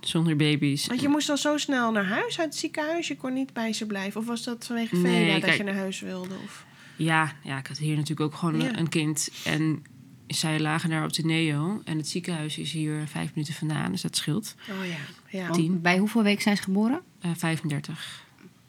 [0.00, 0.86] Zonder baby's.
[0.86, 3.08] Want je moest al zo snel naar huis uit het ziekenhuis.
[3.08, 4.20] Je kon niet bij ze blijven.
[4.20, 6.34] Of was dat vanwege Nee, Veda dat kijk- je naar huis wilde?
[6.44, 6.64] Of...
[6.96, 8.78] Ja, ja, ik had hier natuurlijk ook gewoon Ja.
[8.78, 9.28] een, kind.
[9.44, 9.84] En
[10.26, 11.82] zij lagen daar op de neo.
[11.84, 14.54] En het ziekenhuis is hier vijf minuten vandaan, dus dat scheelt.
[14.70, 15.38] Oh ja.
[15.38, 15.50] ja.
[15.50, 15.80] Tien.
[15.80, 17.00] Bij hoeveel weken zijn ze geboren?
[17.20, 18.23] Eh 35.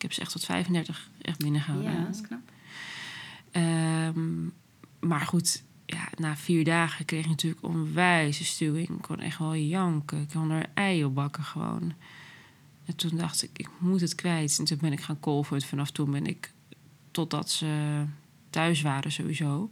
[0.06, 2.08] Ik heb ze echt tot 35 echt binnengehouden.
[2.10, 2.40] is knap.
[3.52, 4.46] Ehm,
[5.00, 8.90] maar goed, ja, na vier dagen kreeg ik natuurlijk onwijs stuwing.
[8.90, 10.22] Ik kon echt wel janken.
[10.22, 11.94] Ik kon er ei op bakken gewoon.
[12.86, 14.60] En toen dacht ik, ik moet het kwijt.
[14.60, 15.62] En toen ben ik gaan kolven.
[15.62, 16.52] Vanaf toen ben ik,
[17.12, 18.04] totdat ze
[18.50, 19.70] thuis waren sowieso...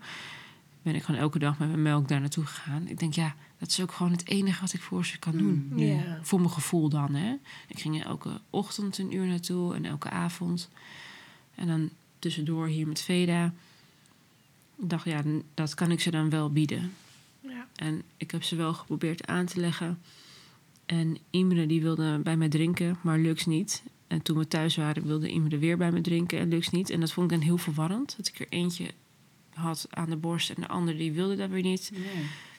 [0.84, 2.88] ben ik gewoon elke dag met mijn melk daar naartoe gegaan.
[2.88, 5.68] Ik denk, ja, dat is ook gewoon het enige wat ik voor ze kan doen.
[5.70, 6.20] Mm, ja.
[6.22, 7.36] Voor mijn gevoel dan, hè.
[7.68, 10.70] Ik ging er elke ochtend een uur naartoe en elke avond.
[11.56, 13.54] En dan tussendoor hier met Veda.
[14.76, 15.22] Ik dacht, ja,
[15.54, 16.94] dat kan ik ze dan wel bieden.
[17.40, 17.68] Ja.
[17.76, 20.00] En ik heb ze wel geprobeerd aan te leggen.
[20.86, 23.84] En Imre die wilde bij mij drinken, maar Lux niet.
[24.08, 26.90] En toen we thuis waren, wilde Imre weer bij me drinken en Lux niet.
[26.90, 28.18] En dat vond ik dan heel verwarrend.
[28.18, 28.86] Dat ik er eentje
[29.54, 31.92] had aan de borst en de andere die wilde dat weer niet.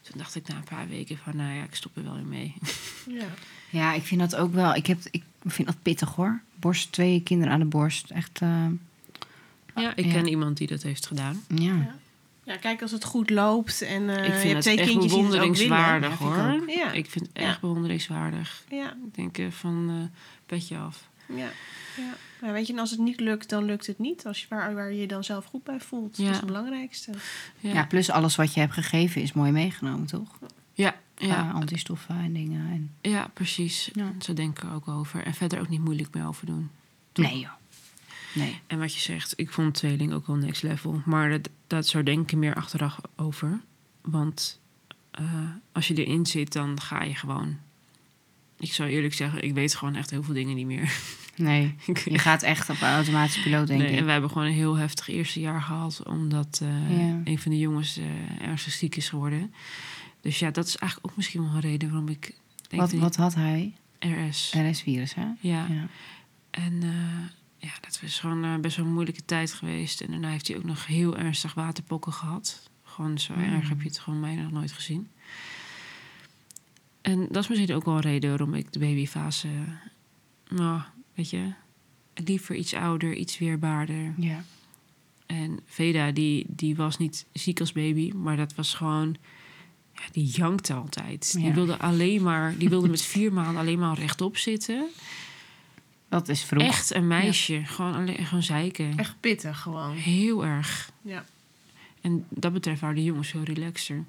[0.03, 2.29] Toen dacht ik na een paar weken van, nou ja, ik stop er wel in
[2.29, 2.55] mee.
[3.09, 3.27] Ja.
[3.71, 4.75] Ja, ik vind dat ook wel.
[4.75, 6.41] Ik, heb, ik vind dat pittig hoor.
[6.55, 8.11] Borst, twee kinderen aan de borst.
[8.11, 8.67] Echt, eh,
[9.77, 10.13] Ja, ik Ja.
[10.13, 11.43] ken iemand die dat heeft gedaan.
[11.49, 11.95] ja.
[12.45, 14.89] ja, kijk, als het goed loopt en eh ik je vind hebt het twee echt
[14.89, 15.69] kindjes die het ook willen.
[15.69, 16.71] bewonderingswaardig hoor.
[16.71, 16.93] Ja.
[16.93, 18.65] Ik vind het echt bewonderingswaardig.
[18.71, 21.09] Ja, Ik denk eh, van eh petje af.
[21.27, 21.51] Ja,
[21.97, 22.17] ja.
[22.41, 24.27] Maar weet je, en als het niet lukt, dan lukt het niet.
[24.27, 26.17] Als je, waar, waar je je dan zelf goed bij voelt.
[26.17, 26.31] Dat Ja.
[26.31, 27.11] is het belangrijkste.
[27.61, 30.39] Ja, Ja, plus alles wat je hebt gegeven is mooi meegenomen, toch?
[30.73, 31.51] ja, Ja.
[31.51, 32.71] antistoffen en dingen.
[32.71, 33.11] En...
[33.11, 33.91] ja, precies.
[33.93, 34.13] Ja.
[34.21, 35.25] Zo denk ik er ook over.
[35.25, 36.71] En verder ook niet moeilijk meer over doen.
[37.15, 37.51] Nee joh.
[38.35, 38.61] Nee.
[38.67, 41.03] En wat je zegt, ik vond tweeling ook wel next level.
[41.05, 43.61] Maar dat, dat zo denk ik meer achteraf over.
[44.01, 44.61] Want
[45.11, 45.25] eh,
[45.73, 47.59] als je erin zit, dan ga je gewoon.
[48.69, 50.93] Ik zou eerlijk zeggen, ik weet gewoon echt heel veel dingen niet meer.
[51.37, 51.75] Nee.
[51.87, 54.05] Ik- Je gaat echt op automatische piloot, denk Nee, en ik.
[54.05, 57.21] we hebben gewoon een heel heftig eerste jaar gehad, omdat eh, Ja.
[57.25, 59.55] een van de jongens eh, ernstig ziek is geworden.
[60.21, 62.35] Dus ja, dat is eigenlijk ook misschien wel een reden waarom ik
[62.69, 63.73] denk Wat, wat had hij?
[63.99, 64.55] ik RS.
[64.71, 65.23] RS-virus, hè?
[65.41, 65.67] Ja.
[65.69, 65.87] Ja.
[66.51, 70.01] En eh, ja, dat was gewoon best wel een moeilijke tijd geweest.
[70.01, 72.71] En daarna heeft hij ook nog heel ernstig waterpokken gehad.
[72.83, 73.43] Gewoon zo Mm.
[73.55, 75.09] erg heb je het gewoon mij nog nooit gezien.
[77.05, 79.49] En dat is misschien ook wel een reden waarom ik de babyfase...
[80.49, 80.81] Nou,
[81.15, 81.53] weet je,
[82.15, 84.15] liever iets ouder, iets weerbaarder.
[84.17, 84.45] Ja.
[85.27, 89.17] En Veda, die, die was niet ziek als baby, maar dat was gewoon...
[89.95, 91.33] Ja, die jankte altijd.
[91.33, 92.59] Die wilde alleen maar...
[92.59, 94.87] Die wilde met vier maanden alleen maar rechtop zitten.
[96.09, 96.63] Dat is vroeg.
[96.63, 97.63] Echt een meisje.
[97.65, 98.99] Gewoon, alleen, gewoon zeiken.
[98.99, 99.95] Echt pittig gewoon.
[99.95, 100.91] Heel erg.
[101.03, 101.25] Ja.
[102.01, 104.05] En dat betreft waren de jongens veel relaxer.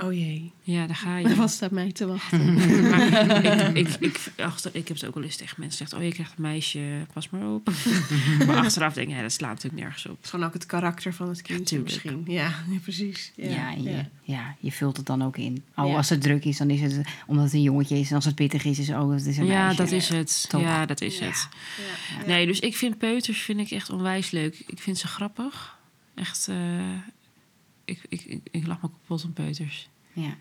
[0.00, 0.52] Oh jee.
[0.62, 1.34] Ja, daar ga je.
[1.34, 2.54] was staat mij te wachten.
[2.90, 6.02] Maar ik, ik, ik, achter, ik heb het ook wel eens tegen mensen gezegd...
[6.02, 7.70] oh, je krijgt een meisje, pas maar op.
[8.46, 10.16] maar achteraf denk ik, ja, dat slaat natuurlijk nergens op.
[10.16, 11.90] Het is gewoon ook het karakter van het kind tuurlijk.
[11.90, 12.22] misschien.
[12.26, 13.32] Ja, ja, precies.
[13.36, 14.08] Ja, Ja, je, ja.
[14.22, 14.56] ja.
[14.60, 15.64] je vult het dan ook in.
[15.76, 15.96] Oh, Ja.
[15.96, 18.08] als het druk is, dan is het omdat het een jongetje is.
[18.08, 19.76] En als het pittig is, is het, oh, het is een Ja, meisje.
[19.82, 20.46] dat is het.
[20.50, 21.24] Ja, dat is Ja.
[21.26, 21.48] het.
[21.76, 22.26] Ja, ja.
[22.26, 24.62] Nee, dus ik vind peuters vind ik echt onwijs leuk.
[24.66, 25.78] Ik vind ze grappig.
[26.14, 26.56] Echt, eh,
[27.84, 29.88] ik, ik, ik, ik lach me kapot om peuters.
[30.12, 30.36] Ja.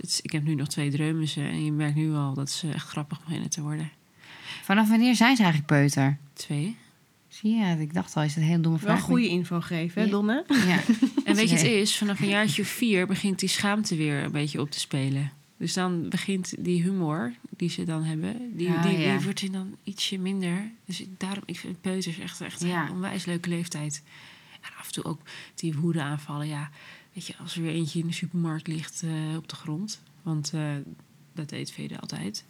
[0.00, 2.88] Dus ik heb nu nog twee dreumissen en je merkt nu al dat ze echt
[2.88, 3.90] grappig beginnen te worden.
[4.62, 6.18] Vanaf wanneer zijn ze eigenlijk peuter?
[6.32, 6.76] Twee.
[7.28, 9.00] Zie je, ik dacht al, is dat een heel domme Wel vraag.
[9.04, 10.12] goede info geven, hè, Ja.
[10.12, 10.44] Donne?
[10.66, 10.80] Ja.
[11.24, 14.32] En weet je, het is, vanaf een jaartje of vier begint die schaamte weer een
[14.32, 15.32] beetje op te spelen.
[15.56, 19.12] Dus dan begint die humor die ze dan hebben, die, Ah, die, ja.
[19.16, 20.70] die wordt dan ietsje minder.
[20.86, 22.84] Dus daarom, ik vind peuters echt, echt Ja.
[22.86, 24.02] een onwijs leuke leeftijd.
[24.62, 25.20] En af en toe ook
[25.54, 26.46] die woede aanvallen.
[26.46, 26.70] Ja,
[27.12, 30.02] weet je, als er weer eentje in de supermarkt ligt eh, op de grond.
[30.22, 30.62] Want eh,
[31.34, 32.44] dat deed Vede altijd.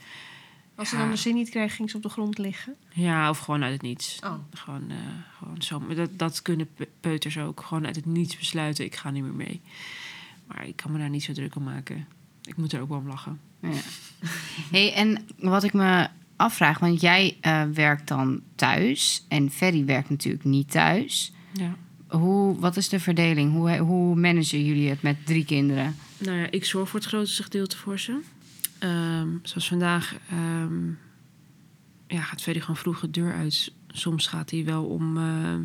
[0.74, 1.00] Als ze Ja.
[1.02, 2.74] dan de zin niet krijgen, ging ze op de grond liggen.
[2.92, 4.18] Ja, of gewoon uit het niets.
[4.24, 4.34] Oh.
[4.52, 4.96] Gewoon, eh,
[5.38, 5.80] gewoon zo.
[5.80, 7.60] Maar dat, dat kunnen pe- peuters ook.
[7.60, 9.60] Gewoon uit het niets besluiten, ik ga niet meer mee.
[10.46, 12.06] Maar ik kan me daar niet zo druk om maken.
[12.44, 13.40] Ik moet er ook wel om lachen.
[13.60, 13.70] Ja.
[14.70, 20.10] Hey, en wat ik me afvraag, want jij eh, werkt dan thuis en Ferry werkt
[20.10, 21.32] natuurlijk niet thuis.
[21.52, 21.74] Ja.
[22.12, 23.52] Hoe, wat is de verdeling?
[23.52, 25.96] Hoe, hoe managen jullie het met drie kinderen?
[26.18, 28.20] Nou ja, ik zorg voor het grootste gedeelte voor ze.
[28.78, 30.88] Ehm, zoals vandaag ehm,
[32.06, 33.72] ja, gaat Freddy gewoon vroeg de deur uit.
[33.88, 35.62] Soms gaat hij wel om, ehm,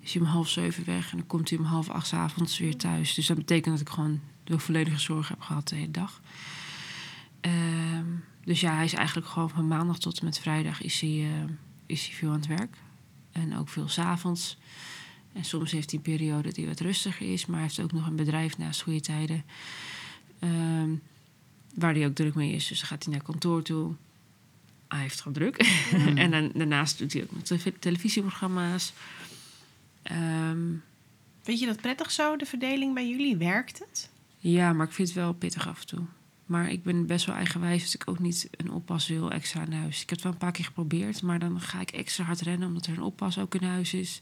[0.00, 2.58] is hij om half zeven weg en dan komt hij om half acht 's avonds
[2.58, 3.14] weer thuis.
[3.14, 6.20] Dus dat betekent dat ik gewoon de volledige zorg heb gehad de hele dag.
[7.40, 8.06] Ehm,
[8.44, 11.50] dus ja, hij is eigenlijk gewoon van maandag tot en met vrijdag is hij, eh,
[11.86, 12.76] is hij veel aan het werk.
[13.32, 14.58] En ook veel s'avonds.
[15.32, 18.06] En soms heeft hij een periode hij wat rustiger is, maar hij heeft ook nog
[18.06, 19.44] een bedrijf naast goede tijden.
[20.38, 20.90] Ehm,
[21.74, 22.66] waar hij ook druk mee is.
[22.66, 23.94] Dus dan gaat hij naar kantoor toe.
[24.88, 25.56] Hij heeft gewoon druk.
[26.14, 28.92] en dan, daarnaast doet hij ook nog televisieprogramma's.
[30.02, 30.68] Ehm,
[31.42, 33.36] Vind je dat prettig zo, de verdeling bij jullie?
[33.36, 34.10] Werkt het?
[34.38, 36.02] ja, maar ik vind het wel pittig af en toe.
[36.46, 39.72] Maar ik ben best wel eigenwijs, dus ik ook niet een oppas wil extra in
[39.72, 40.02] huis.
[40.02, 42.68] Ik heb het wel een paar keer geprobeerd, maar dan ga ik extra hard rennen
[42.68, 44.20] omdat er een oppas ook in huis is.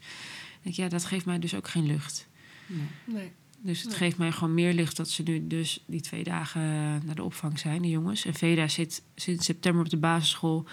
[0.59, 2.27] Ik denk, ja, dat geeft mij dus ook geen lucht.
[3.05, 3.31] Nee.
[3.61, 3.97] Dus het Nee.
[3.97, 6.61] geeft mij gewoon meer licht dat ze nu dus die twee dagen
[7.05, 8.25] naar de opvang zijn, de jongens.
[8.25, 10.65] En Veda zit sinds september op de basisschool.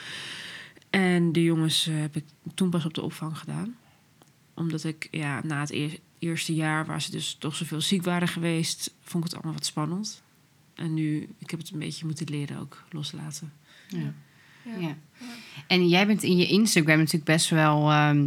[0.91, 3.77] En de jongens eh, heb ik toen pas op de opvang gedaan.
[4.55, 8.29] Omdat ik ja, na het eer- eerste jaar, waar ze dus toch zoveel ziek waren
[8.29, 10.23] geweest, vond ik het allemaal wat spannend.
[10.75, 13.53] En nu, ik heb het een beetje moeten leren ook loslaten.
[13.89, 14.13] Ja.
[14.65, 14.79] Ja.
[14.79, 14.97] Ja.
[15.67, 17.91] En jij bent in je Instagram natuurlijk best wel...
[17.91, 18.27] ehm,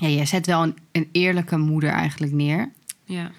[0.00, 2.70] ja, jij zet wel een, een eerlijke moeder eigenlijk neer.
[3.04, 3.30] Ja.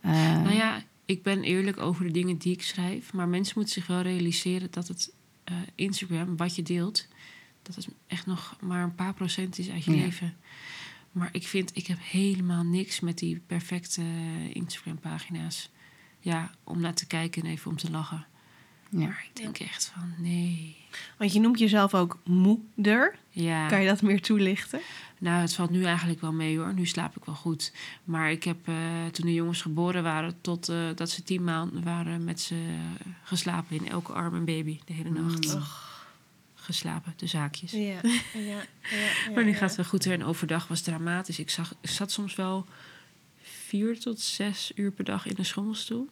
[0.00, 3.12] Eh, Nou ja, ik ben eerlijk over de dingen die ik schrijf.
[3.12, 5.12] Maar mensen moeten zich wel realiseren dat het
[5.44, 7.06] eh, Instagram, wat je deelt,
[7.62, 10.04] dat het echt nog maar een paar procent is uit je Ja.
[10.04, 10.36] leven.
[11.12, 14.02] Maar ik vind, ik heb helemaal niks met die perfecte
[14.52, 15.70] Instagram-pagina's.
[16.20, 18.26] Ja, om naar te kijken en even om te lachen.
[18.88, 18.98] Ja.
[18.98, 20.76] Maar ik denk echt van, nee.
[21.16, 23.18] Want je noemt jezelf ook moeder.
[23.30, 24.80] Ja, Kan je dat meer toelichten?
[25.18, 26.74] nou, het valt nu eigenlijk wel mee hoor.
[26.74, 27.72] Nu slaap ik wel goed.
[28.04, 28.74] Maar ik heb eh,
[29.12, 32.76] toen de jongens geboren waren, tot eh, dat ze tien maanden waren, met ze
[33.22, 35.54] geslapen in elke arm en baby de hele nacht.
[35.54, 35.62] Mm.
[36.54, 37.70] Geslapen, de zaakjes.
[37.70, 37.78] Ja.
[38.00, 38.00] ja,
[38.34, 40.06] ja, ja maar nu gaat het wel goed.
[40.06, 41.38] En overdag was het dramatisch.
[41.38, 42.66] Ik, zag, ik zat soms wel
[43.42, 46.08] vier tot zes uur per dag in de schommelstoel.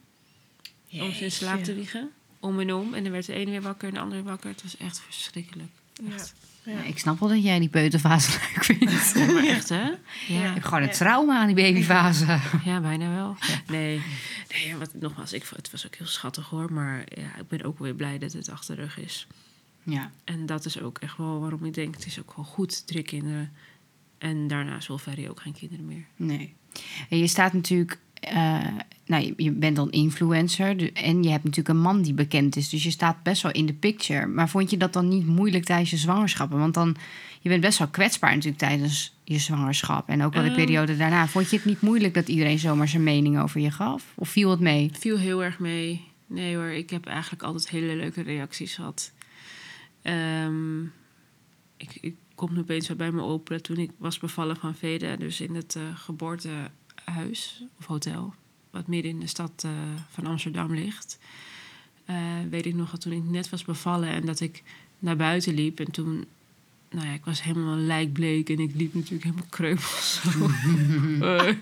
[0.90, 2.10] Om ze in slaap te wiegen.
[2.46, 2.94] Om en om.
[2.94, 4.50] En dan werd de ene weer wakker en de andere wakker.
[4.50, 5.70] Het was echt verschrikkelijk.
[6.12, 6.34] Echt.
[6.38, 6.44] Ja.
[6.72, 9.12] Ja, ik snap wel dat jij die peuterfase leuk vindt.
[9.14, 9.90] Ja, maar echt hè?
[9.90, 10.94] Ik Ja, heb gewoon een Ja.
[10.94, 12.38] trauma aan die babyfase.
[12.64, 13.36] ja bijna wel.
[13.66, 14.02] Nee,
[14.50, 16.72] nee ja, wat, nogmaals, ik, het was ook heel schattig hoor.
[16.72, 19.26] Maar ja, ik ben ook weer blij dat het achter de rug is.
[19.82, 20.10] Ja.
[20.24, 23.02] En dat is ook echt wel waarom ik denk, het is ook wel goed, drie
[23.02, 23.52] kinderen.
[24.18, 26.04] En daarna wil Ferry ook geen kinderen meer.
[26.16, 26.54] Nee.
[27.08, 28.66] En je staat natuurlijk eh,
[29.06, 32.68] nou, je, bent dan influencer en je hebt natuurlijk een man die bekend is.
[32.68, 34.26] Dus je staat best wel in de picture.
[34.26, 36.58] Maar vond je dat dan niet moeilijk tijdens je zwangerschappen?
[36.58, 36.96] Want dan,
[37.40, 40.08] je bent best wel kwetsbaar natuurlijk tijdens je zwangerschap.
[40.08, 40.58] En ook wel de Ehm.
[40.58, 41.28] periode daarna.
[41.28, 44.12] Vond je het niet moeilijk dat iedereen zomaar zijn mening over je gaf?
[44.14, 44.90] Of viel het mee?
[44.92, 46.04] viel heel erg mee.
[46.26, 49.12] Nee hoor, ik heb eigenlijk altijd hele leuke reacties gehad.
[50.02, 50.82] Ehm,
[51.76, 54.74] ik, ik kom nu opeens weer bij me op dat toen ik was bevallen van
[54.74, 55.82] Veda, dus in het eh,
[57.06, 58.34] geboortehuis of hotel,
[58.70, 59.70] wat midden in de stad eh,
[60.10, 61.18] van Amsterdam ligt.
[62.04, 62.16] eh,
[62.50, 64.62] weet ik nog dat toen ik net was bevallen en dat ik
[64.98, 66.24] naar buiten liep en toen,
[66.90, 70.20] nou ja, ik was helemaal lijkbleek en ik liep natuurlijk helemaal kreupels.
[70.22, 70.48] zo.
[71.20, 71.54] Eh,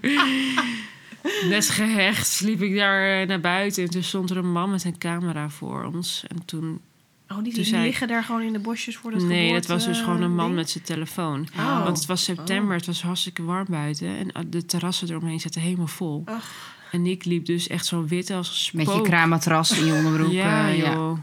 [1.48, 3.85] Net gehecht liep ik daar naar buiten.
[3.85, 6.24] En toen stond er een man met een camera voor ons.
[6.28, 6.80] En toen...
[7.28, 10.00] Oh, die, die liggen daar gewoon in de bosjes voor dat nee, dat was dus
[10.00, 10.56] gewoon een man ding?
[10.56, 11.48] met zijn telefoon.
[11.56, 11.84] Oh.
[11.84, 14.16] Want het was september, het was hartstikke warm buiten.
[14.16, 16.22] En eh, de terrassen eromheen zaten helemaal vol.
[16.24, 16.74] Ach.
[16.90, 18.87] En ik liep dus echt zo wit als een spook.
[18.87, 20.32] Met je kraammatras in je onderbroek.
[20.32, 21.18] Ja, eh, joh.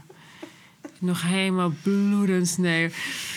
[0.98, 2.90] Nog helemaal bloedend, nee.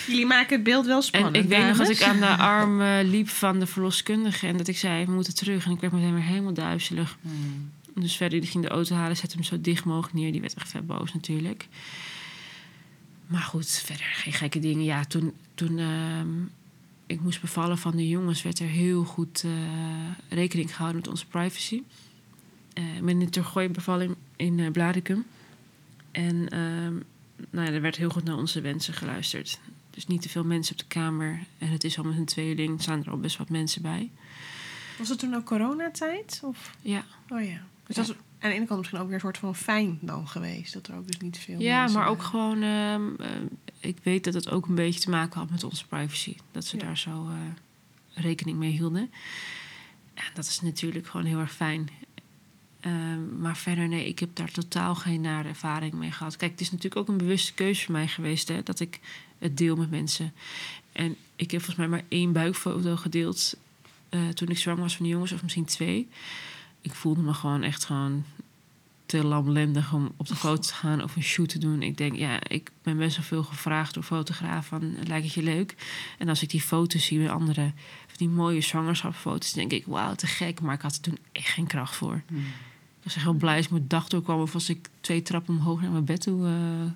[0.06, 2.80] Jullie maken het beeld wel En spannend, ik weet nog dat ik aan de arm
[2.80, 4.46] eh, liep van de verloskundige...
[4.46, 5.64] en dat ik zei, we moeten terug.
[5.64, 7.16] En ik werd meteen weer helemaal duizelig.
[7.20, 7.70] Hmm.
[7.94, 10.32] Dus verder, die ging de auto halen, zette hem zo dicht mogelijk neer.
[10.32, 11.68] Die werd echt vet boos natuurlijk.
[13.26, 14.84] Maar goed, verder geen gekke dingen.
[14.84, 16.42] Ja, toen, toen ehm,
[17.06, 18.42] ik moest bevallen van de jongens...
[18.42, 19.50] werd er heel goed eh,
[20.28, 21.82] rekening gehouden met onze privacy.
[22.72, 25.24] Ik ben in de Turgooi bevalling in eh Blaricum.
[26.10, 26.94] En ehm,
[27.50, 29.60] nou ja, er werd heel goed naar onze wensen geluisterd.
[29.90, 31.46] Dus niet te veel mensen op de kamer.
[31.58, 34.10] En het is al met een tweeling, staan er al best wat mensen bij.
[34.98, 36.40] Was het toen ook coronatijd?
[36.44, 36.76] Of?
[36.80, 37.60] Ja, Oh ja.
[37.86, 40.72] Dus dat aan de ene kant misschien ook weer een soort van fijn dan geweest.
[40.72, 43.28] Dat er ook dus niet veel Ja, maar ook gewoon, ehm, eh,
[43.80, 46.36] ik weet dat het ook een beetje te maken had met onze privacy.
[46.52, 46.82] Dat ze Ja.
[46.82, 49.10] daar zo eh, rekening mee hielden.
[50.14, 51.88] Ja, dat is natuurlijk gewoon heel erg fijn.
[52.80, 56.36] Ehm, maar verder, nee, ik heb daar totaal geen nare ervaring mee gehad.
[56.36, 59.00] Kijk, het is natuurlijk ook een bewuste keuze voor mij geweest hè, dat ik
[59.38, 60.32] het deel met mensen.
[60.92, 63.56] En ik heb volgens mij maar één buikfoto gedeeld
[64.08, 66.08] eh, toen ik zwanger was van de jongens, of misschien twee.
[66.86, 68.24] Ik voelde me gewoon echt gewoon
[69.06, 71.82] te lamlendig om op de foto te gaan of een shoot te doen.
[71.82, 75.42] Ik denk, ja, ik ben best wel veel gevraagd door fotografen van, lijkt het je
[75.42, 75.74] leuk?
[76.18, 77.72] En als ik die foto's zie bij andere,
[78.06, 80.60] van die mooie zwangerschapsfoto's, denk ik, wauw, te gek.
[80.60, 82.22] Maar ik had er toen echt geen kracht voor.
[82.26, 82.38] Hmm.
[82.38, 85.54] Ik was echt heel blij als ik mijn dag doorkwam of als ik twee trappen
[85.54, 86.90] omhoog naar mijn bed toe eh,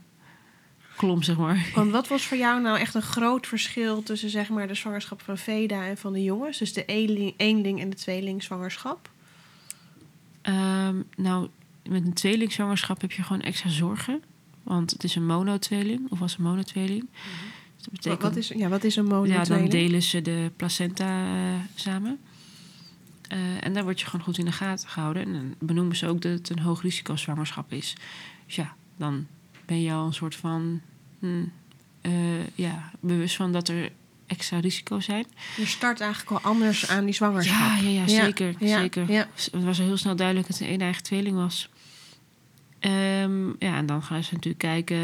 [0.97, 1.71] klom, zeg maar.
[1.75, 5.23] Want wat was voor jou nou echt een groot verschil tussen zeg maar de zwangerschap
[5.23, 6.59] van Veda en van de jongens?
[6.59, 9.11] Dus de eenling, eenling en de tweeling zwangerschap?
[10.43, 11.49] Ehm, nou,
[11.89, 14.23] met een tweelingzwangerschap heb je gewoon extra zorgen.
[14.63, 17.09] Want het is een monotweeling, of was een monotweeling.
[17.77, 19.71] Dus dat betekent, wat is, ja, wat is een ja, dan monotweeling?
[19.71, 22.19] delen ze de placenta eh, samen.
[23.29, 25.23] Eh, en daar word je gewoon goed in de gaten gehouden.
[25.23, 27.97] En dan benoemen ze ook dat het een hoog risico zwangerschap is.
[28.47, 29.27] Dus ja, dan
[29.65, 30.81] ben je al een soort van...
[31.19, 31.53] hmm,
[32.01, 33.93] eh, ja, bewust van dat er
[34.31, 35.27] extra risico's zijn.
[35.57, 37.59] Je start eigenlijk al anders aan die zwangerschap.
[37.59, 38.55] Ja, ja, ja, zeker.
[38.59, 39.13] ja, zeker.
[39.13, 39.29] ja.
[39.35, 41.69] Het was al heel snel duidelijk dat het een eigen tweeling was.
[42.79, 44.99] Ehm, ja, en dan gaan ze natuurlijk kijken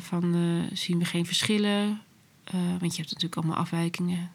[0.00, 2.00] van, eh, zien we geen verschillen?
[2.44, 4.30] Eh, want je hebt natuurlijk allemaal afwijkingen.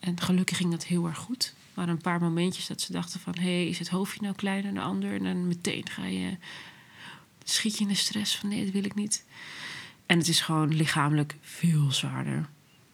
[0.00, 1.54] En gelukkig ging dat heel erg goed.
[1.74, 3.34] Waren een paar momentjes dat ze dachten van...
[3.38, 5.14] hé, hey, is het hoofdje nou kleiner dan de ander?
[5.14, 6.36] En dan meteen ga je...
[7.44, 9.24] schiet je in de stress van nee, dat wil ik niet.
[10.06, 12.48] En het is gewoon lichamelijk veel zwaarder.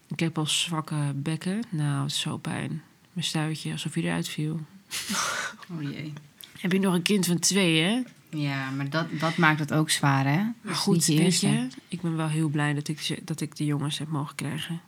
[0.09, 1.63] Ik heb al zwakke bekken.
[1.69, 2.83] Nou, het is zo pijn.
[3.13, 4.61] Mijn stuitje, alsof hij eruit viel.
[5.77, 6.13] Oh jee.
[6.59, 8.03] Heb je nog een kind van twee, hè?
[8.31, 10.43] Ja, maar dat, dat maakt het ook zwaar, hè?
[10.61, 11.49] Maar goed, je weet eerste.
[11.49, 14.81] je, ik ben wel heel blij dat ik, dat ik de jongens heb mogen krijgen.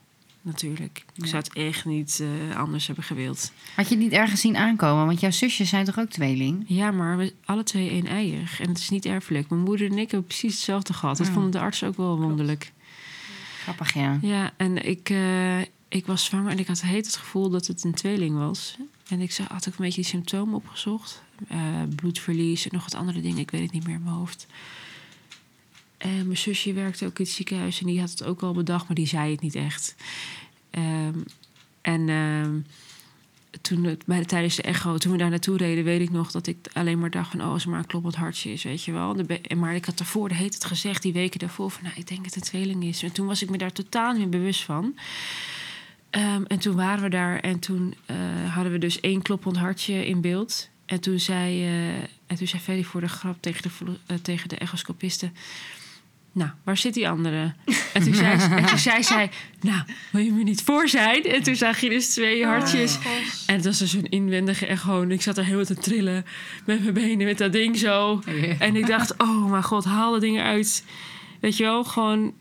[0.42, 1.04] Natuurlijk.
[1.14, 1.26] Ik Ja.
[1.26, 3.52] zou het echt niet eh, anders hebben gewild.
[3.76, 5.06] Had je het niet ergens zien aankomen?
[5.06, 6.64] Want jouw zusjes zijn toch ook tweeling?
[6.66, 8.56] Ja, maar we alle twee één eier.
[8.60, 9.48] En het is niet erfelijk.
[9.48, 11.16] Mijn moeder en ik hebben precies hetzelfde gehad.
[11.16, 11.32] Dat Ja.
[11.32, 12.72] vonden de artsen ook wel wonderlijk.
[14.22, 14.52] Ja.
[14.56, 17.94] En ik, eh, ik was zwanger en ik had heet het gevoel dat het een
[17.94, 18.76] tweeling was.
[19.08, 21.22] En ik had ook een beetje symptomen opgezocht.
[21.48, 21.58] Eh,
[21.96, 23.38] bloedverlies en nog wat andere dingen.
[23.38, 24.46] Ik weet het niet meer in mijn hoofd.
[25.98, 28.86] En mijn zusje werkte ook in het ziekenhuis en die had het ook al bedacht,
[28.86, 29.94] maar die zei het niet echt.
[30.70, 31.18] Ehm,
[31.80, 32.58] en ehm,
[33.60, 36.30] toen het, bij de, tijdens de echo, toen we daar naartoe reden, weet ik nog
[36.30, 38.92] dat ik alleen maar dacht van, oh, als maar een kloppend hartje is, weet je
[38.92, 39.16] wel.
[39.56, 42.24] Maar ik had daarvoor, de heet het gezegd, die weken daarvoor, van, nou, ik denk
[42.24, 43.02] dat het een tweeling is.
[43.02, 44.94] En toen was ik me daar totaal niet bewust van.
[46.10, 48.16] Ehm, en toen waren we daar en toen eh,
[48.54, 50.68] hadden we dus één kloppend hartje in beeld.
[50.86, 51.66] En toen zei,
[52.36, 55.30] toen zei Ferry voor de grap tegen de, eh, tegen de echoscopiste...
[56.38, 57.52] nou, waar zit die andere?
[57.92, 61.22] En toen zei, ze- en toen zei zij, nou, wil je me niet voor zijn?
[61.24, 62.92] En toen zag je dus twee hartjes.
[62.96, 63.44] Gos.
[63.46, 65.02] En het was dus een inwendige echo.
[65.02, 66.24] En ik zat er heel te trillen
[66.66, 68.22] met mijn benen, met dat ding zo.
[68.58, 70.84] En ik dacht, oh mijn god, haal dat ding uit.
[71.40, 72.32] Weet je wel, gewoon...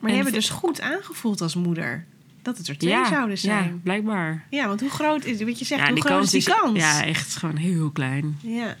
[0.00, 2.04] Maar je hebt dus goed aangevoeld als moeder.
[2.42, 3.80] Dat het er twee ja, zouden Ja, zijn.
[3.82, 4.44] blijkbaar.
[4.50, 4.66] Ja.
[4.68, 6.78] want hoe groot is Wat je zegt, ja, hoe groot is die kans?
[6.78, 8.38] Ja, echt gewoon heel klein.
[8.42, 8.76] ja.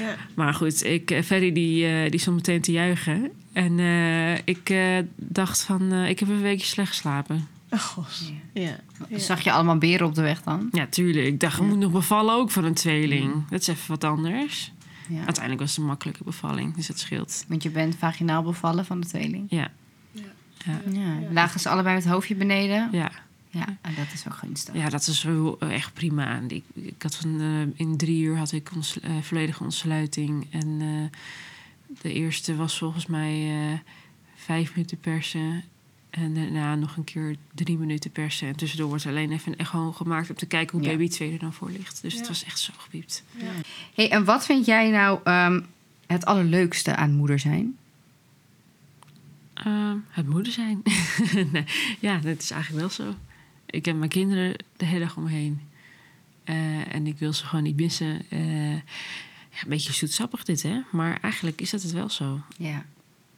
[0.00, 0.16] ja.
[0.34, 3.30] Maar goed, ik, eh, Ferry die, eh, die stond meteen te juichen.
[3.56, 7.48] En eh, ik eh, dacht van, eh, ik heb een weekje slecht geslapen.
[7.70, 8.32] Oh, gos.
[8.52, 8.76] Ja.
[9.08, 9.18] ja.
[9.18, 10.68] Zag je allemaal beren op de weg dan?
[10.72, 11.26] Ja, tuurlijk.
[11.26, 13.48] Ik dacht, ik moet nog bevallen ook van een tweeling.
[13.50, 14.72] Dat is even wat anders.
[15.08, 15.16] Ja.
[15.16, 17.44] Uiteindelijk was het een makkelijke bevalling, dus dat scheelt.
[17.48, 19.46] Want je bent vaginaal bevallen van de tweeling.
[19.48, 19.70] Ja,
[20.12, 20.22] Ja.
[20.64, 21.32] ja, Ja.
[21.32, 22.88] Lagen ze allebei met het hoofdje beneden?
[22.92, 23.10] ja.
[23.50, 24.74] Ja, en dat is ook gunstig.
[24.74, 26.40] ja dat is wel echt prima.
[26.48, 30.46] Ik, ik had van, eh, in drie uur had ik ons, eh, volledige ontsluiting.
[30.50, 31.18] En eh,
[32.00, 33.78] de eerste was volgens mij eh,
[34.34, 35.64] vijf minuten persen.
[36.10, 38.48] En daarna nog een keer drie minuten persen.
[38.48, 40.92] En tussendoor wordt alleen even een echo gemaakt om te kijken hoe Ja.
[40.92, 42.02] baby 2 er dan voor ligt.
[42.02, 43.24] Dus het was echt zo gepiept.
[43.36, 43.50] Ja.
[43.94, 45.60] Hey, en wat vind jij nou ehm,
[46.06, 47.76] het allerleukste aan moeder zijn?
[49.54, 50.82] Ehm, het moeder zijn.
[51.52, 51.64] nee,
[52.00, 53.14] ja, dat is eigenlijk wel zo.
[53.66, 55.60] Ik heb mijn kinderen de hele dag om me heen.
[56.44, 58.22] Eh, en ik wil ze gewoon niet missen.
[58.28, 58.74] Eh,
[59.56, 60.80] ja, een beetje zoetsappig dit, hè?
[60.92, 62.40] Maar eigenlijk is dat het wel zo.
[62.58, 62.84] Ja.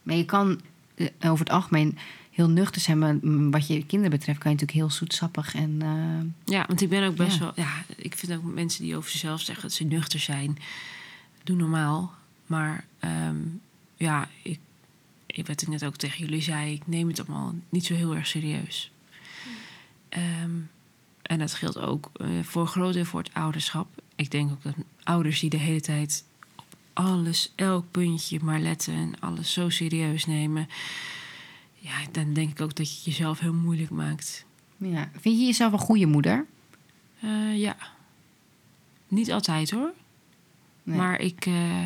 [0.03, 0.61] Maar je kan
[0.95, 1.97] eh, over het algemeen
[2.31, 2.97] heel nuchter zijn.
[2.99, 3.17] Maar
[3.51, 5.81] wat je kinderen betreft kan je natuurlijk heel zoetsappig en...
[5.81, 7.39] eh, Ja, want ik ben ook best Ja.
[7.39, 7.51] wel...
[7.55, 10.57] Ja, ik vind ook mensen die over zichzelf zeggen dat ze nuchter zijn...
[11.43, 12.13] Doe normaal.
[12.45, 13.35] Maar ehm,
[13.97, 14.59] ja, ik,
[15.25, 16.73] ik, wat ik net ook tegen jullie zei...
[16.73, 18.91] ik neem het allemaal niet zo heel erg serieus.
[20.09, 20.51] Ehm,
[21.21, 23.87] en dat geldt ook eh, voor een groot deel voor het ouderschap.
[24.19, 26.23] Ik denk ook dat ouders die de hele tijd
[26.55, 28.93] op alles, elk puntje maar letten...
[28.93, 30.67] en alles zo serieus nemen...
[31.73, 34.45] ja, dan denk ik ook dat je jezelf heel moeilijk maakt...
[34.77, 35.09] ja.
[35.19, 36.45] Vind je jezelf een goede moeder?
[37.19, 37.77] Eh, ja.
[39.07, 39.93] Niet altijd hoor.
[40.83, 40.97] Nee.
[40.97, 41.85] Maar ik, eh,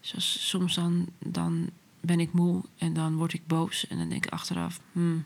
[0.00, 3.86] zoals, soms dan, dan ben ik moe en dan word ik boos.
[3.86, 5.24] En dan denk ik achteraf, hmm,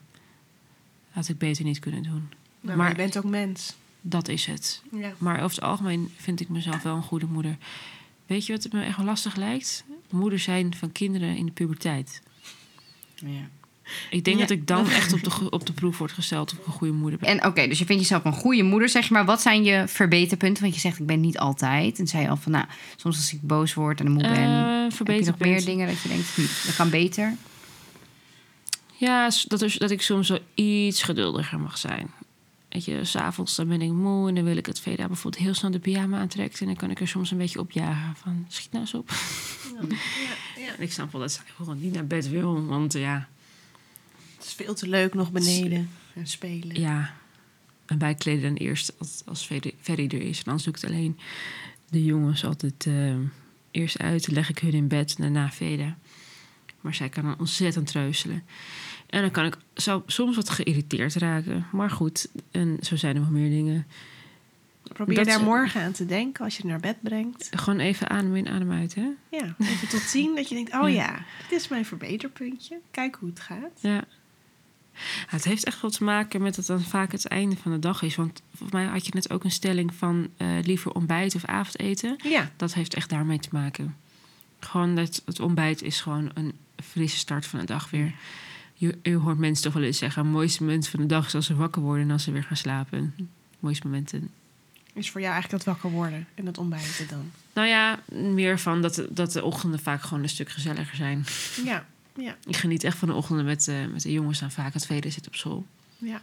[1.11, 2.29] had ik beter niet kunnen doen.
[2.61, 3.77] Maar, Maar- je bent ook mens.
[4.01, 4.83] Dat is het.
[4.93, 5.13] Ja.
[5.19, 7.57] Maar over het algemeen vind ik mezelf wel een goede moeder.
[8.27, 9.85] Weet je wat het me echt wel lastig lijkt?
[10.11, 12.23] Moeder zijn van kinderen in de puberteit.
[13.15, 13.49] Ja.
[14.11, 14.43] Ik denk Ja.
[14.47, 16.93] dat ik dan echt op de, op de proef word gesteld of ik een goede
[16.93, 17.29] moeder ben.
[17.29, 19.13] En oké, dus je vindt jezelf een goede moeder, zeg je.
[19.13, 20.63] Maar wat zijn je verbeterpunten?
[20.63, 21.99] Want je zegt, ik ben niet altijd.
[21.99, 22.65] En zei je al van, nou,
[22.97, 24.33] soms als ik boos word en moe ben...
[24.33, 27.35] Eh, heb je nog meer dingen dat je denkt, hm, dat kan beter?
[28.97, 32.11] Ja, dat, is, dat ik soms wel iets geduldiger mag zijn.
[32.69, 35.55] Weet je, s'avonds dan ben ik moe en dan wil ik het Veda bijvoorbeeld heel
[35.55, 36.61] snel de pyjama aantrekken.
[36.61, 39.11] En dan kan ik er soms een beetje opjagen van, schiet nou eens op.
[39.11, 39.97] Ja.
[40.57, 40.73] Ja.
[40.77, 43.29] En ik snap wel dat zij gewoon niet naar bed wil, want ja,
[44.37, 46.81] Het is veel te leuk nog beneden en spelen.
[46.81, 47.15] ja.
[47.87, 49.45] En wij kleden dan eerst als, als
[49.81, 50.39] Ferry er is.
[50.39, 51.19] En dan zoek ik alleen
[51.91, 53.15] de jongens altijd eh,
[53.71, 54.27] eerst uit.
[54.27, 55.99] Dan leg ik hun in bed daarna Veda.
[56.81, 58.43] Maar zij kan dan ontzettend treuzelen.
[59.09, 59.57] En dan kan ik
[60.07, 61.67] soms wat geïrriteerd raken.
[61.73, 63.87] Maar goed, en zo zijn er wel meer dingen.
[64.83, 67.49] Probeer Dat- daar morgen aan te denken als je het naar bed brengt.
[67.51, 69.09] Gewoon even adem in, adem uit, hè?
[69.31, 70.95] Ja, even tot tien dat je denkt, oh Ja.
[70.95, 72.79] ja, dit is mijn verbeterpuntje.
[72.91, 73.79] Kijk hoe het gaat.
[73.81, 73.91] Ja.
[73.95, 74.05] Ja,
[75.27, 77.79] Het heeft echt wel te maken met dat het dan vaak het einde van de
[77.79, 78.17] dag is.
[78.17, 82.17] Want volgens mij had je net ook een stelling van eh, liever ontbijt of avondeten.
[82.23, 83.97] Ja, Dat heeft echt daarmee te maken.
[84.61, 86.53] Gewoon dat het ontbijt is gewoon een
[86.85, 88.13] frisse start van de dag weer.
[88.81, 90.23] Je, je hoort mensen toch wel eens zeggen...
[90.23, 92.43] het mooiste moment van de dag is als ze wakker worden en als ze weer
[92.43, 93.15] gaan slapen.
[93.61, 94.31] Mooiste momenten.
[94.93, 97.31] is voor jou eigenlijk dat wakker worden en het ontbijten dan.
[97.55, 101.25] Nou ja, meer van dat, de- dat de ochtenden vaak gewoon een stuk gezelliger zijn.
[101.65, 101.87] Ja,
[102.17, 104.83] ja, Ik geniet echt van de ochtenden met, eh, met de jongens dan vaak het
[104.83, 105.67] tweede zit op school.
[105.99, 106.23] ja.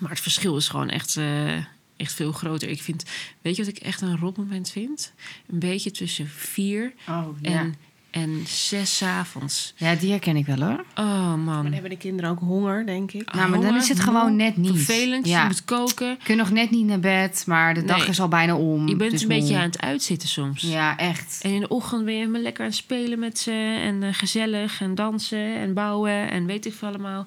[0.00, 1.56] Maar het verschil is gewoon echt, eh,
[1.96, 2.68] echt veel groter.
[2.68, 3.04] Ik vind,
[3.42, 5.12] weet je wat ik echt een rotmoment vind?
[5.46, 7.74] Een beetje tussen vier Oh, en,
[8.14, 9.74] en zes 's avonds.
[9.76, 10.84] Ja, die herken ik wel hoor.
[10.94, 11.62] Oh Maar man.
[11.62, 13.32] dan hebben de kinderen ook honger, denk ik.
[13.34, 14.70] nou, maar dan is het gewoon net niet.
[14.70, 15.40] Vervelend, Ja.
[15.42, 16.08] je moet koken.
[16.08, 18.08] Je kunt nog net niet naar bed, maar de dag Nee.
[18.08, 18.88] is al bijna om.
[18.88, 19.58] Je bent dus een beetje moe.
[19.62, 20.62] aan het uitzitten soms.
[20.62, 21.38] Ja, echt.
[21.42, 23.78] En in de ochtend ben je maar lekker aan het spelen met ze.
[23.84, 27.26] En eh, gezellig en dansen en bouwen en weet ik veel allemaal.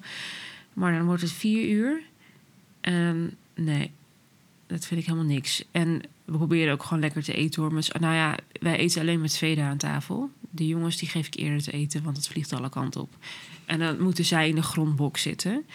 [0.72, 2.00] Maar dan wordt het vier uur.
[2.80, 3.90] En nee,
[4.66, 5.64] dat vind ik helemaal niks.
[5.72, 7.72] En we proberen ook gewoon lekker te eten hoor.
[8.00, 10.30] Nou ja, wij eten alleen met Sveda aan tafel.
[10.50, 13.10] De jongens die geef ik eerder te eten, want het vliegt alle kanten op.
[13.64, 15.66] En dan moeten zij in de grondbok zitten.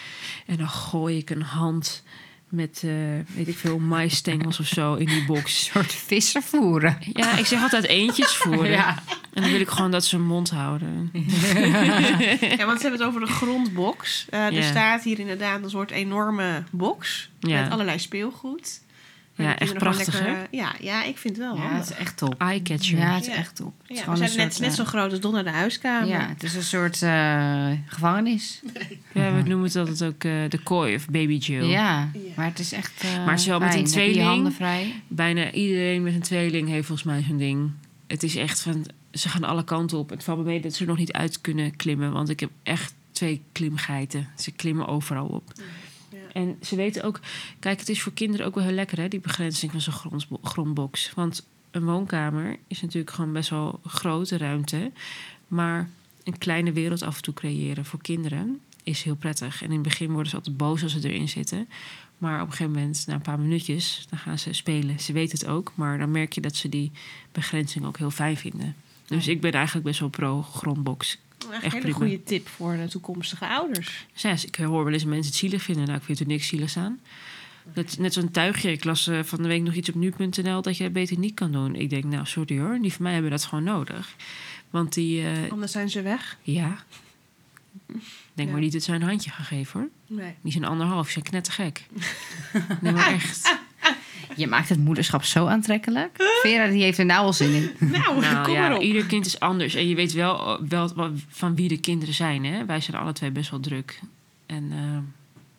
[0.46, 2.04] En dan gooi ik een hand
[2.50, 2.92] met, eh,
[3.36, 5.44] weet ik veel, maisstengels of zo in die box.
[5.66, 6.98] Een soort visservoeren.
[7.14, 8.70] Ja, ik zeg altijd eentjes voeren.
[8.72, 9.04] Ja.
[9.34, 11.10] En dan wil ik gewoon dat ze hun mond houden.
[11.14, 14.26] Ja, want ze hebben het over de grondbox.
[14.30, 14.62] Eh, Er Ja.
[14.62, 17.30] staat hier inderdaad een soort enorme box.
[17.40, 17.62] Ja.
[17.62, 18.82] Met allerlei speelgoed.
[19.36, 21.80] Ja, echt prachtig, lekker, eh, Ja, ja, ik vind het wel Ja, handig.
[21.80, 22.36] het is echt top.
[22.42, 22.98] Eyecatcher.
[22.98, 23.34] Ja, het is Ja.
[23.36, 23.74] echt top.
[23.82, 25.50] Het is Ja, gewoon we zijn net, soort, net zo eh, groot als Donna de
[25.50, 26.08] huiskamer.
[26.10, 28.62] Ja, het is een soort eh, gevangenis.
[29.14, 31.66] Ja, we noemen het altijd ook eh, de kooi of baby jail.
[31.66, 32.20] Ja, Ja.
[32.36, 34.26] maar het is echt eh Maar wel met een tweeling.
[34.26, 35.02] handen vrij.
[35.08, 37.72] Bijna iedereen met een tweeling heeft volgens mij zo'n ding.
[38.08, 40.10] Het is echt van, ze gaan alle kanten op.
[40.10, 42.12] Het valt me mee dat ze er nog niet uit kunnen klimmen.
[42.12, 44.28] Want ik heb echt twee klimgeiten.
[44.38, 45.52] Ze klimmen overal op.
[45.56, 45.64] Ja.
[46.34, 47.20] En ze weten ook...
[47.60, 49.08] Kijk, het is voor kinderen ook wel heel lekker, hè?
[49.08, 51.12] Die begrenzing van zo'n grondbox.
[51.16, 54.92] Want een woonkamer is natuurlijk gewoon best wel grote ruimte.
[55.48, 55.90] Maar
[56.24, 59.62] een kleine wereld af en toe creëren voor kinderen is heel prettig.
[59.62, 61.68] En in het begin worden ze altijd boos als ze erin zitten.
[62.18, 65.00] Maar op een gegeven moment, na een paar minuutjes, dan gaan ze spelen.
[65.00, 66.92] Ze weten het ook, maar dan merk je dat ze die
[67.32, 68.76] begrenzing ook heel fijn vinden.
[69.08, 71.18] Dus ik ben eigenlijk best wel pro-grondbox.
[71.52, 71.96] Een hele prima.
[71.96, 74.06] goede tip voor de toekomstige ouders.
[74.14, 75.86] Ja, ik hoor wel eens mensen het zielig vinden.
[75.86, 77.00] Nou, ik vind er niks zieligs aan.
[77.74, 78.72] Net, net zo'n tuigje.
[78.72, 81.34] Ik las eh, van de week nog iets op nu.nl dat je het beter niet
[81.34, 81.76] kan doen.
[81.76, 82.80] Ik denk, nou, sorry hoor.
[82.82, 84.16] Die van mij hebben dat gewoon nodig.
[84.70, 86.38] Want die, eh, Anders zijn ze weg.
[86.42, 86.78] ja.
[88.34, 88.54] Denk Ja.
[88.54, 89.90] maar niet dat ze een handje gaan geven hoor.
[90.18, 90.34] Nee.
[90.42, 91.86] Die zijn anderhalf, die zijn knettergek.
[92.82, 93.58] nee, maar echt.
[94.36, 96.40] Je maakt het moederschap zo aantrekkelijk.
[96.42, 97.72] Vera die heeft er nou al zin in.
[97.92, 98.82] Nou, Nou kom ja, maar op.
[98.82, 99.76] ieder kind is anders.
[99.76, 102.46] En je weet wel, wel wat- van wie de kinderen zijn.
[102.46, 102.66] Hè?
[102.66, 104.00] Wij zijn alle twee best wel druk.
[104.46, 104.94] En eh,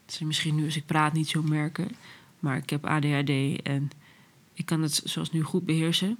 [0.06, 1.88] dat ze misschien nu als ik praat niet zo merken.
[2.40, 3.90] Maar ik heb ADHD en
[4.54, 6.18] ik kan het zoals nu goed beheersen.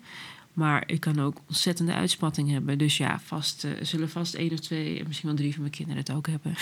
[0.55, 2.79] Maar ik kan ook ontzettende uitspatting hebben.
[2.79, 5.73] Dus ja, vast, eh, zullen vast één of twee, en misschien wel drie van mijn
[5.73, 6.55] kinderen het ook hebben.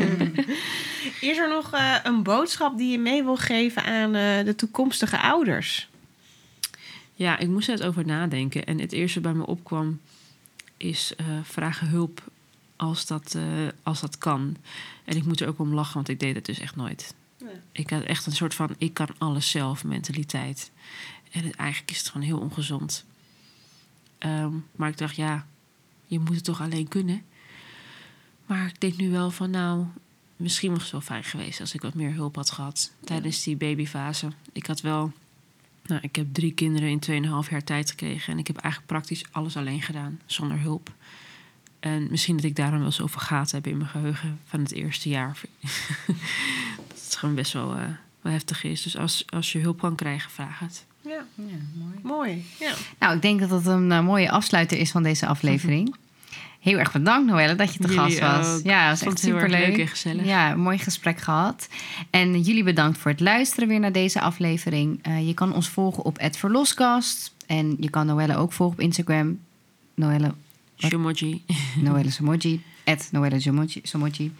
[1.30, 5.20] Is er nog eh, een boodschap die je mee wil geven aan eh, de toekomstige
[5.20, 5.88] ouders?
[7.14, 8.66] Ja, ik moest er over nadenken.
[8.66, 10.00] En het eerste bij me opkwam
[10.76, 12.22] is eh, vragen hulp
[12.76, 13.42] als dat, eh,
[13.82, 14.56] als dat kan.
[15.04, 17.14] En ik moet er ook om lachen, want ik deed het dus echt nooit.
[17.36, 17.46] Ja.
[17.72, 20.70] Ik had echt een soort van ik kan alles zelf mentaliteit.
[21.34, 23.04] En het, eigenlijk is het gewoon heel ongezond.
[24.18, 25.46] Ehm, maar ik dacht, ja,
[26.06, 27.22] je moet het toch alleen kunnen.
[28.46, 29.86] Maar ik denk nu wel van, nou,
[30.36, 33.56] misschien was het wel fijn geweest als ik wat meer hulp had gehad tijdens die
[33.56, 34.28] babyfase.
[34.52, 35.12] Ik had wel,
[35.82, 38.32] nou, ik heb drie kinderen in 2,5 jaar tijd gekregen.
[38.32, 40.92] En ik heb eigenlijk praktisch alles alleen gedaan, zonder hulp.
[41.80, 45.08] En misschien dat ik daarom wel zoveel gaten heb in mijn geheugen van het eerste
[45.08, 45.40] jaar.
[46.88, 47.88] dat het gewoon best wel, eh,
[48.20, 48.82] wel heftig is.
[48.82, 50.86] Dus als, als je hulp kan krijgen, vraag het.
[51.04, 51.44] Ja, Ja,
[51.74, 51.94] mooi.
[52.02, 52.44] mooi.
[52.60, 52.72] Ja.
[52.98, 55.94] Nou, ik denk dat het een eh, mooie afsluiter is van deze aflevering.
[56.60, 58.56] Heel erg bedankt, Noelle, dat je te Jullie gast was.
[58.58, 58.64] ook.
[58.64, 59.66] Ja, dat was Vond echt het superleuk.
[59.68, 60.24] leuk en gezellig.
[60.26, 61.68] Ja, een mooi gesprek gehad.
[62.10, 64.98] En jullie bedankt voor het luisteren weer naar deze aflevering.
[65.02, 69.38] Eh, je kan ons volgen op @verloskast en je kan Noelle ook volgen op Instagram.
[69.94, 70.26] Noelle
[70.80, 70.90] Wat?
[70.90, 71.42] Shumoji.
[71.80, 72.62] Noelle Somoji.
[72.84, 73.40] At Noelle
[73.82, 74.32] Somoji.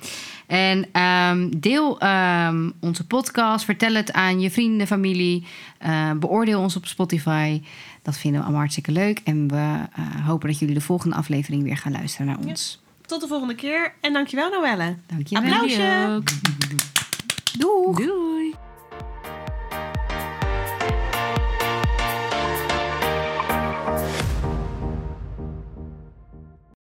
[0.47, 3.65] En ehm, deel ehm, onze podcast.
[3.65, 5.47] Vertel het aan je vrienden, familie.
[5.79, 7.63] Eh, beoordeel ons op Spotify.
[8.03, 9.21] Dat vinden we allemaal hartstikke leuk.
[9.25, 12.83] En we eh, hopen dat jullie de volgende aflevering weer gaan luisteren naar ons.
[13.07, 14.97] Tot de volgende keer en dankjewel Noelle.
[15.07, 15.53] Dankjewel.
[15.53, 16.23] Applausje.
[17.59, 17.97] Doeg!
[17.97, 18.55] Doei.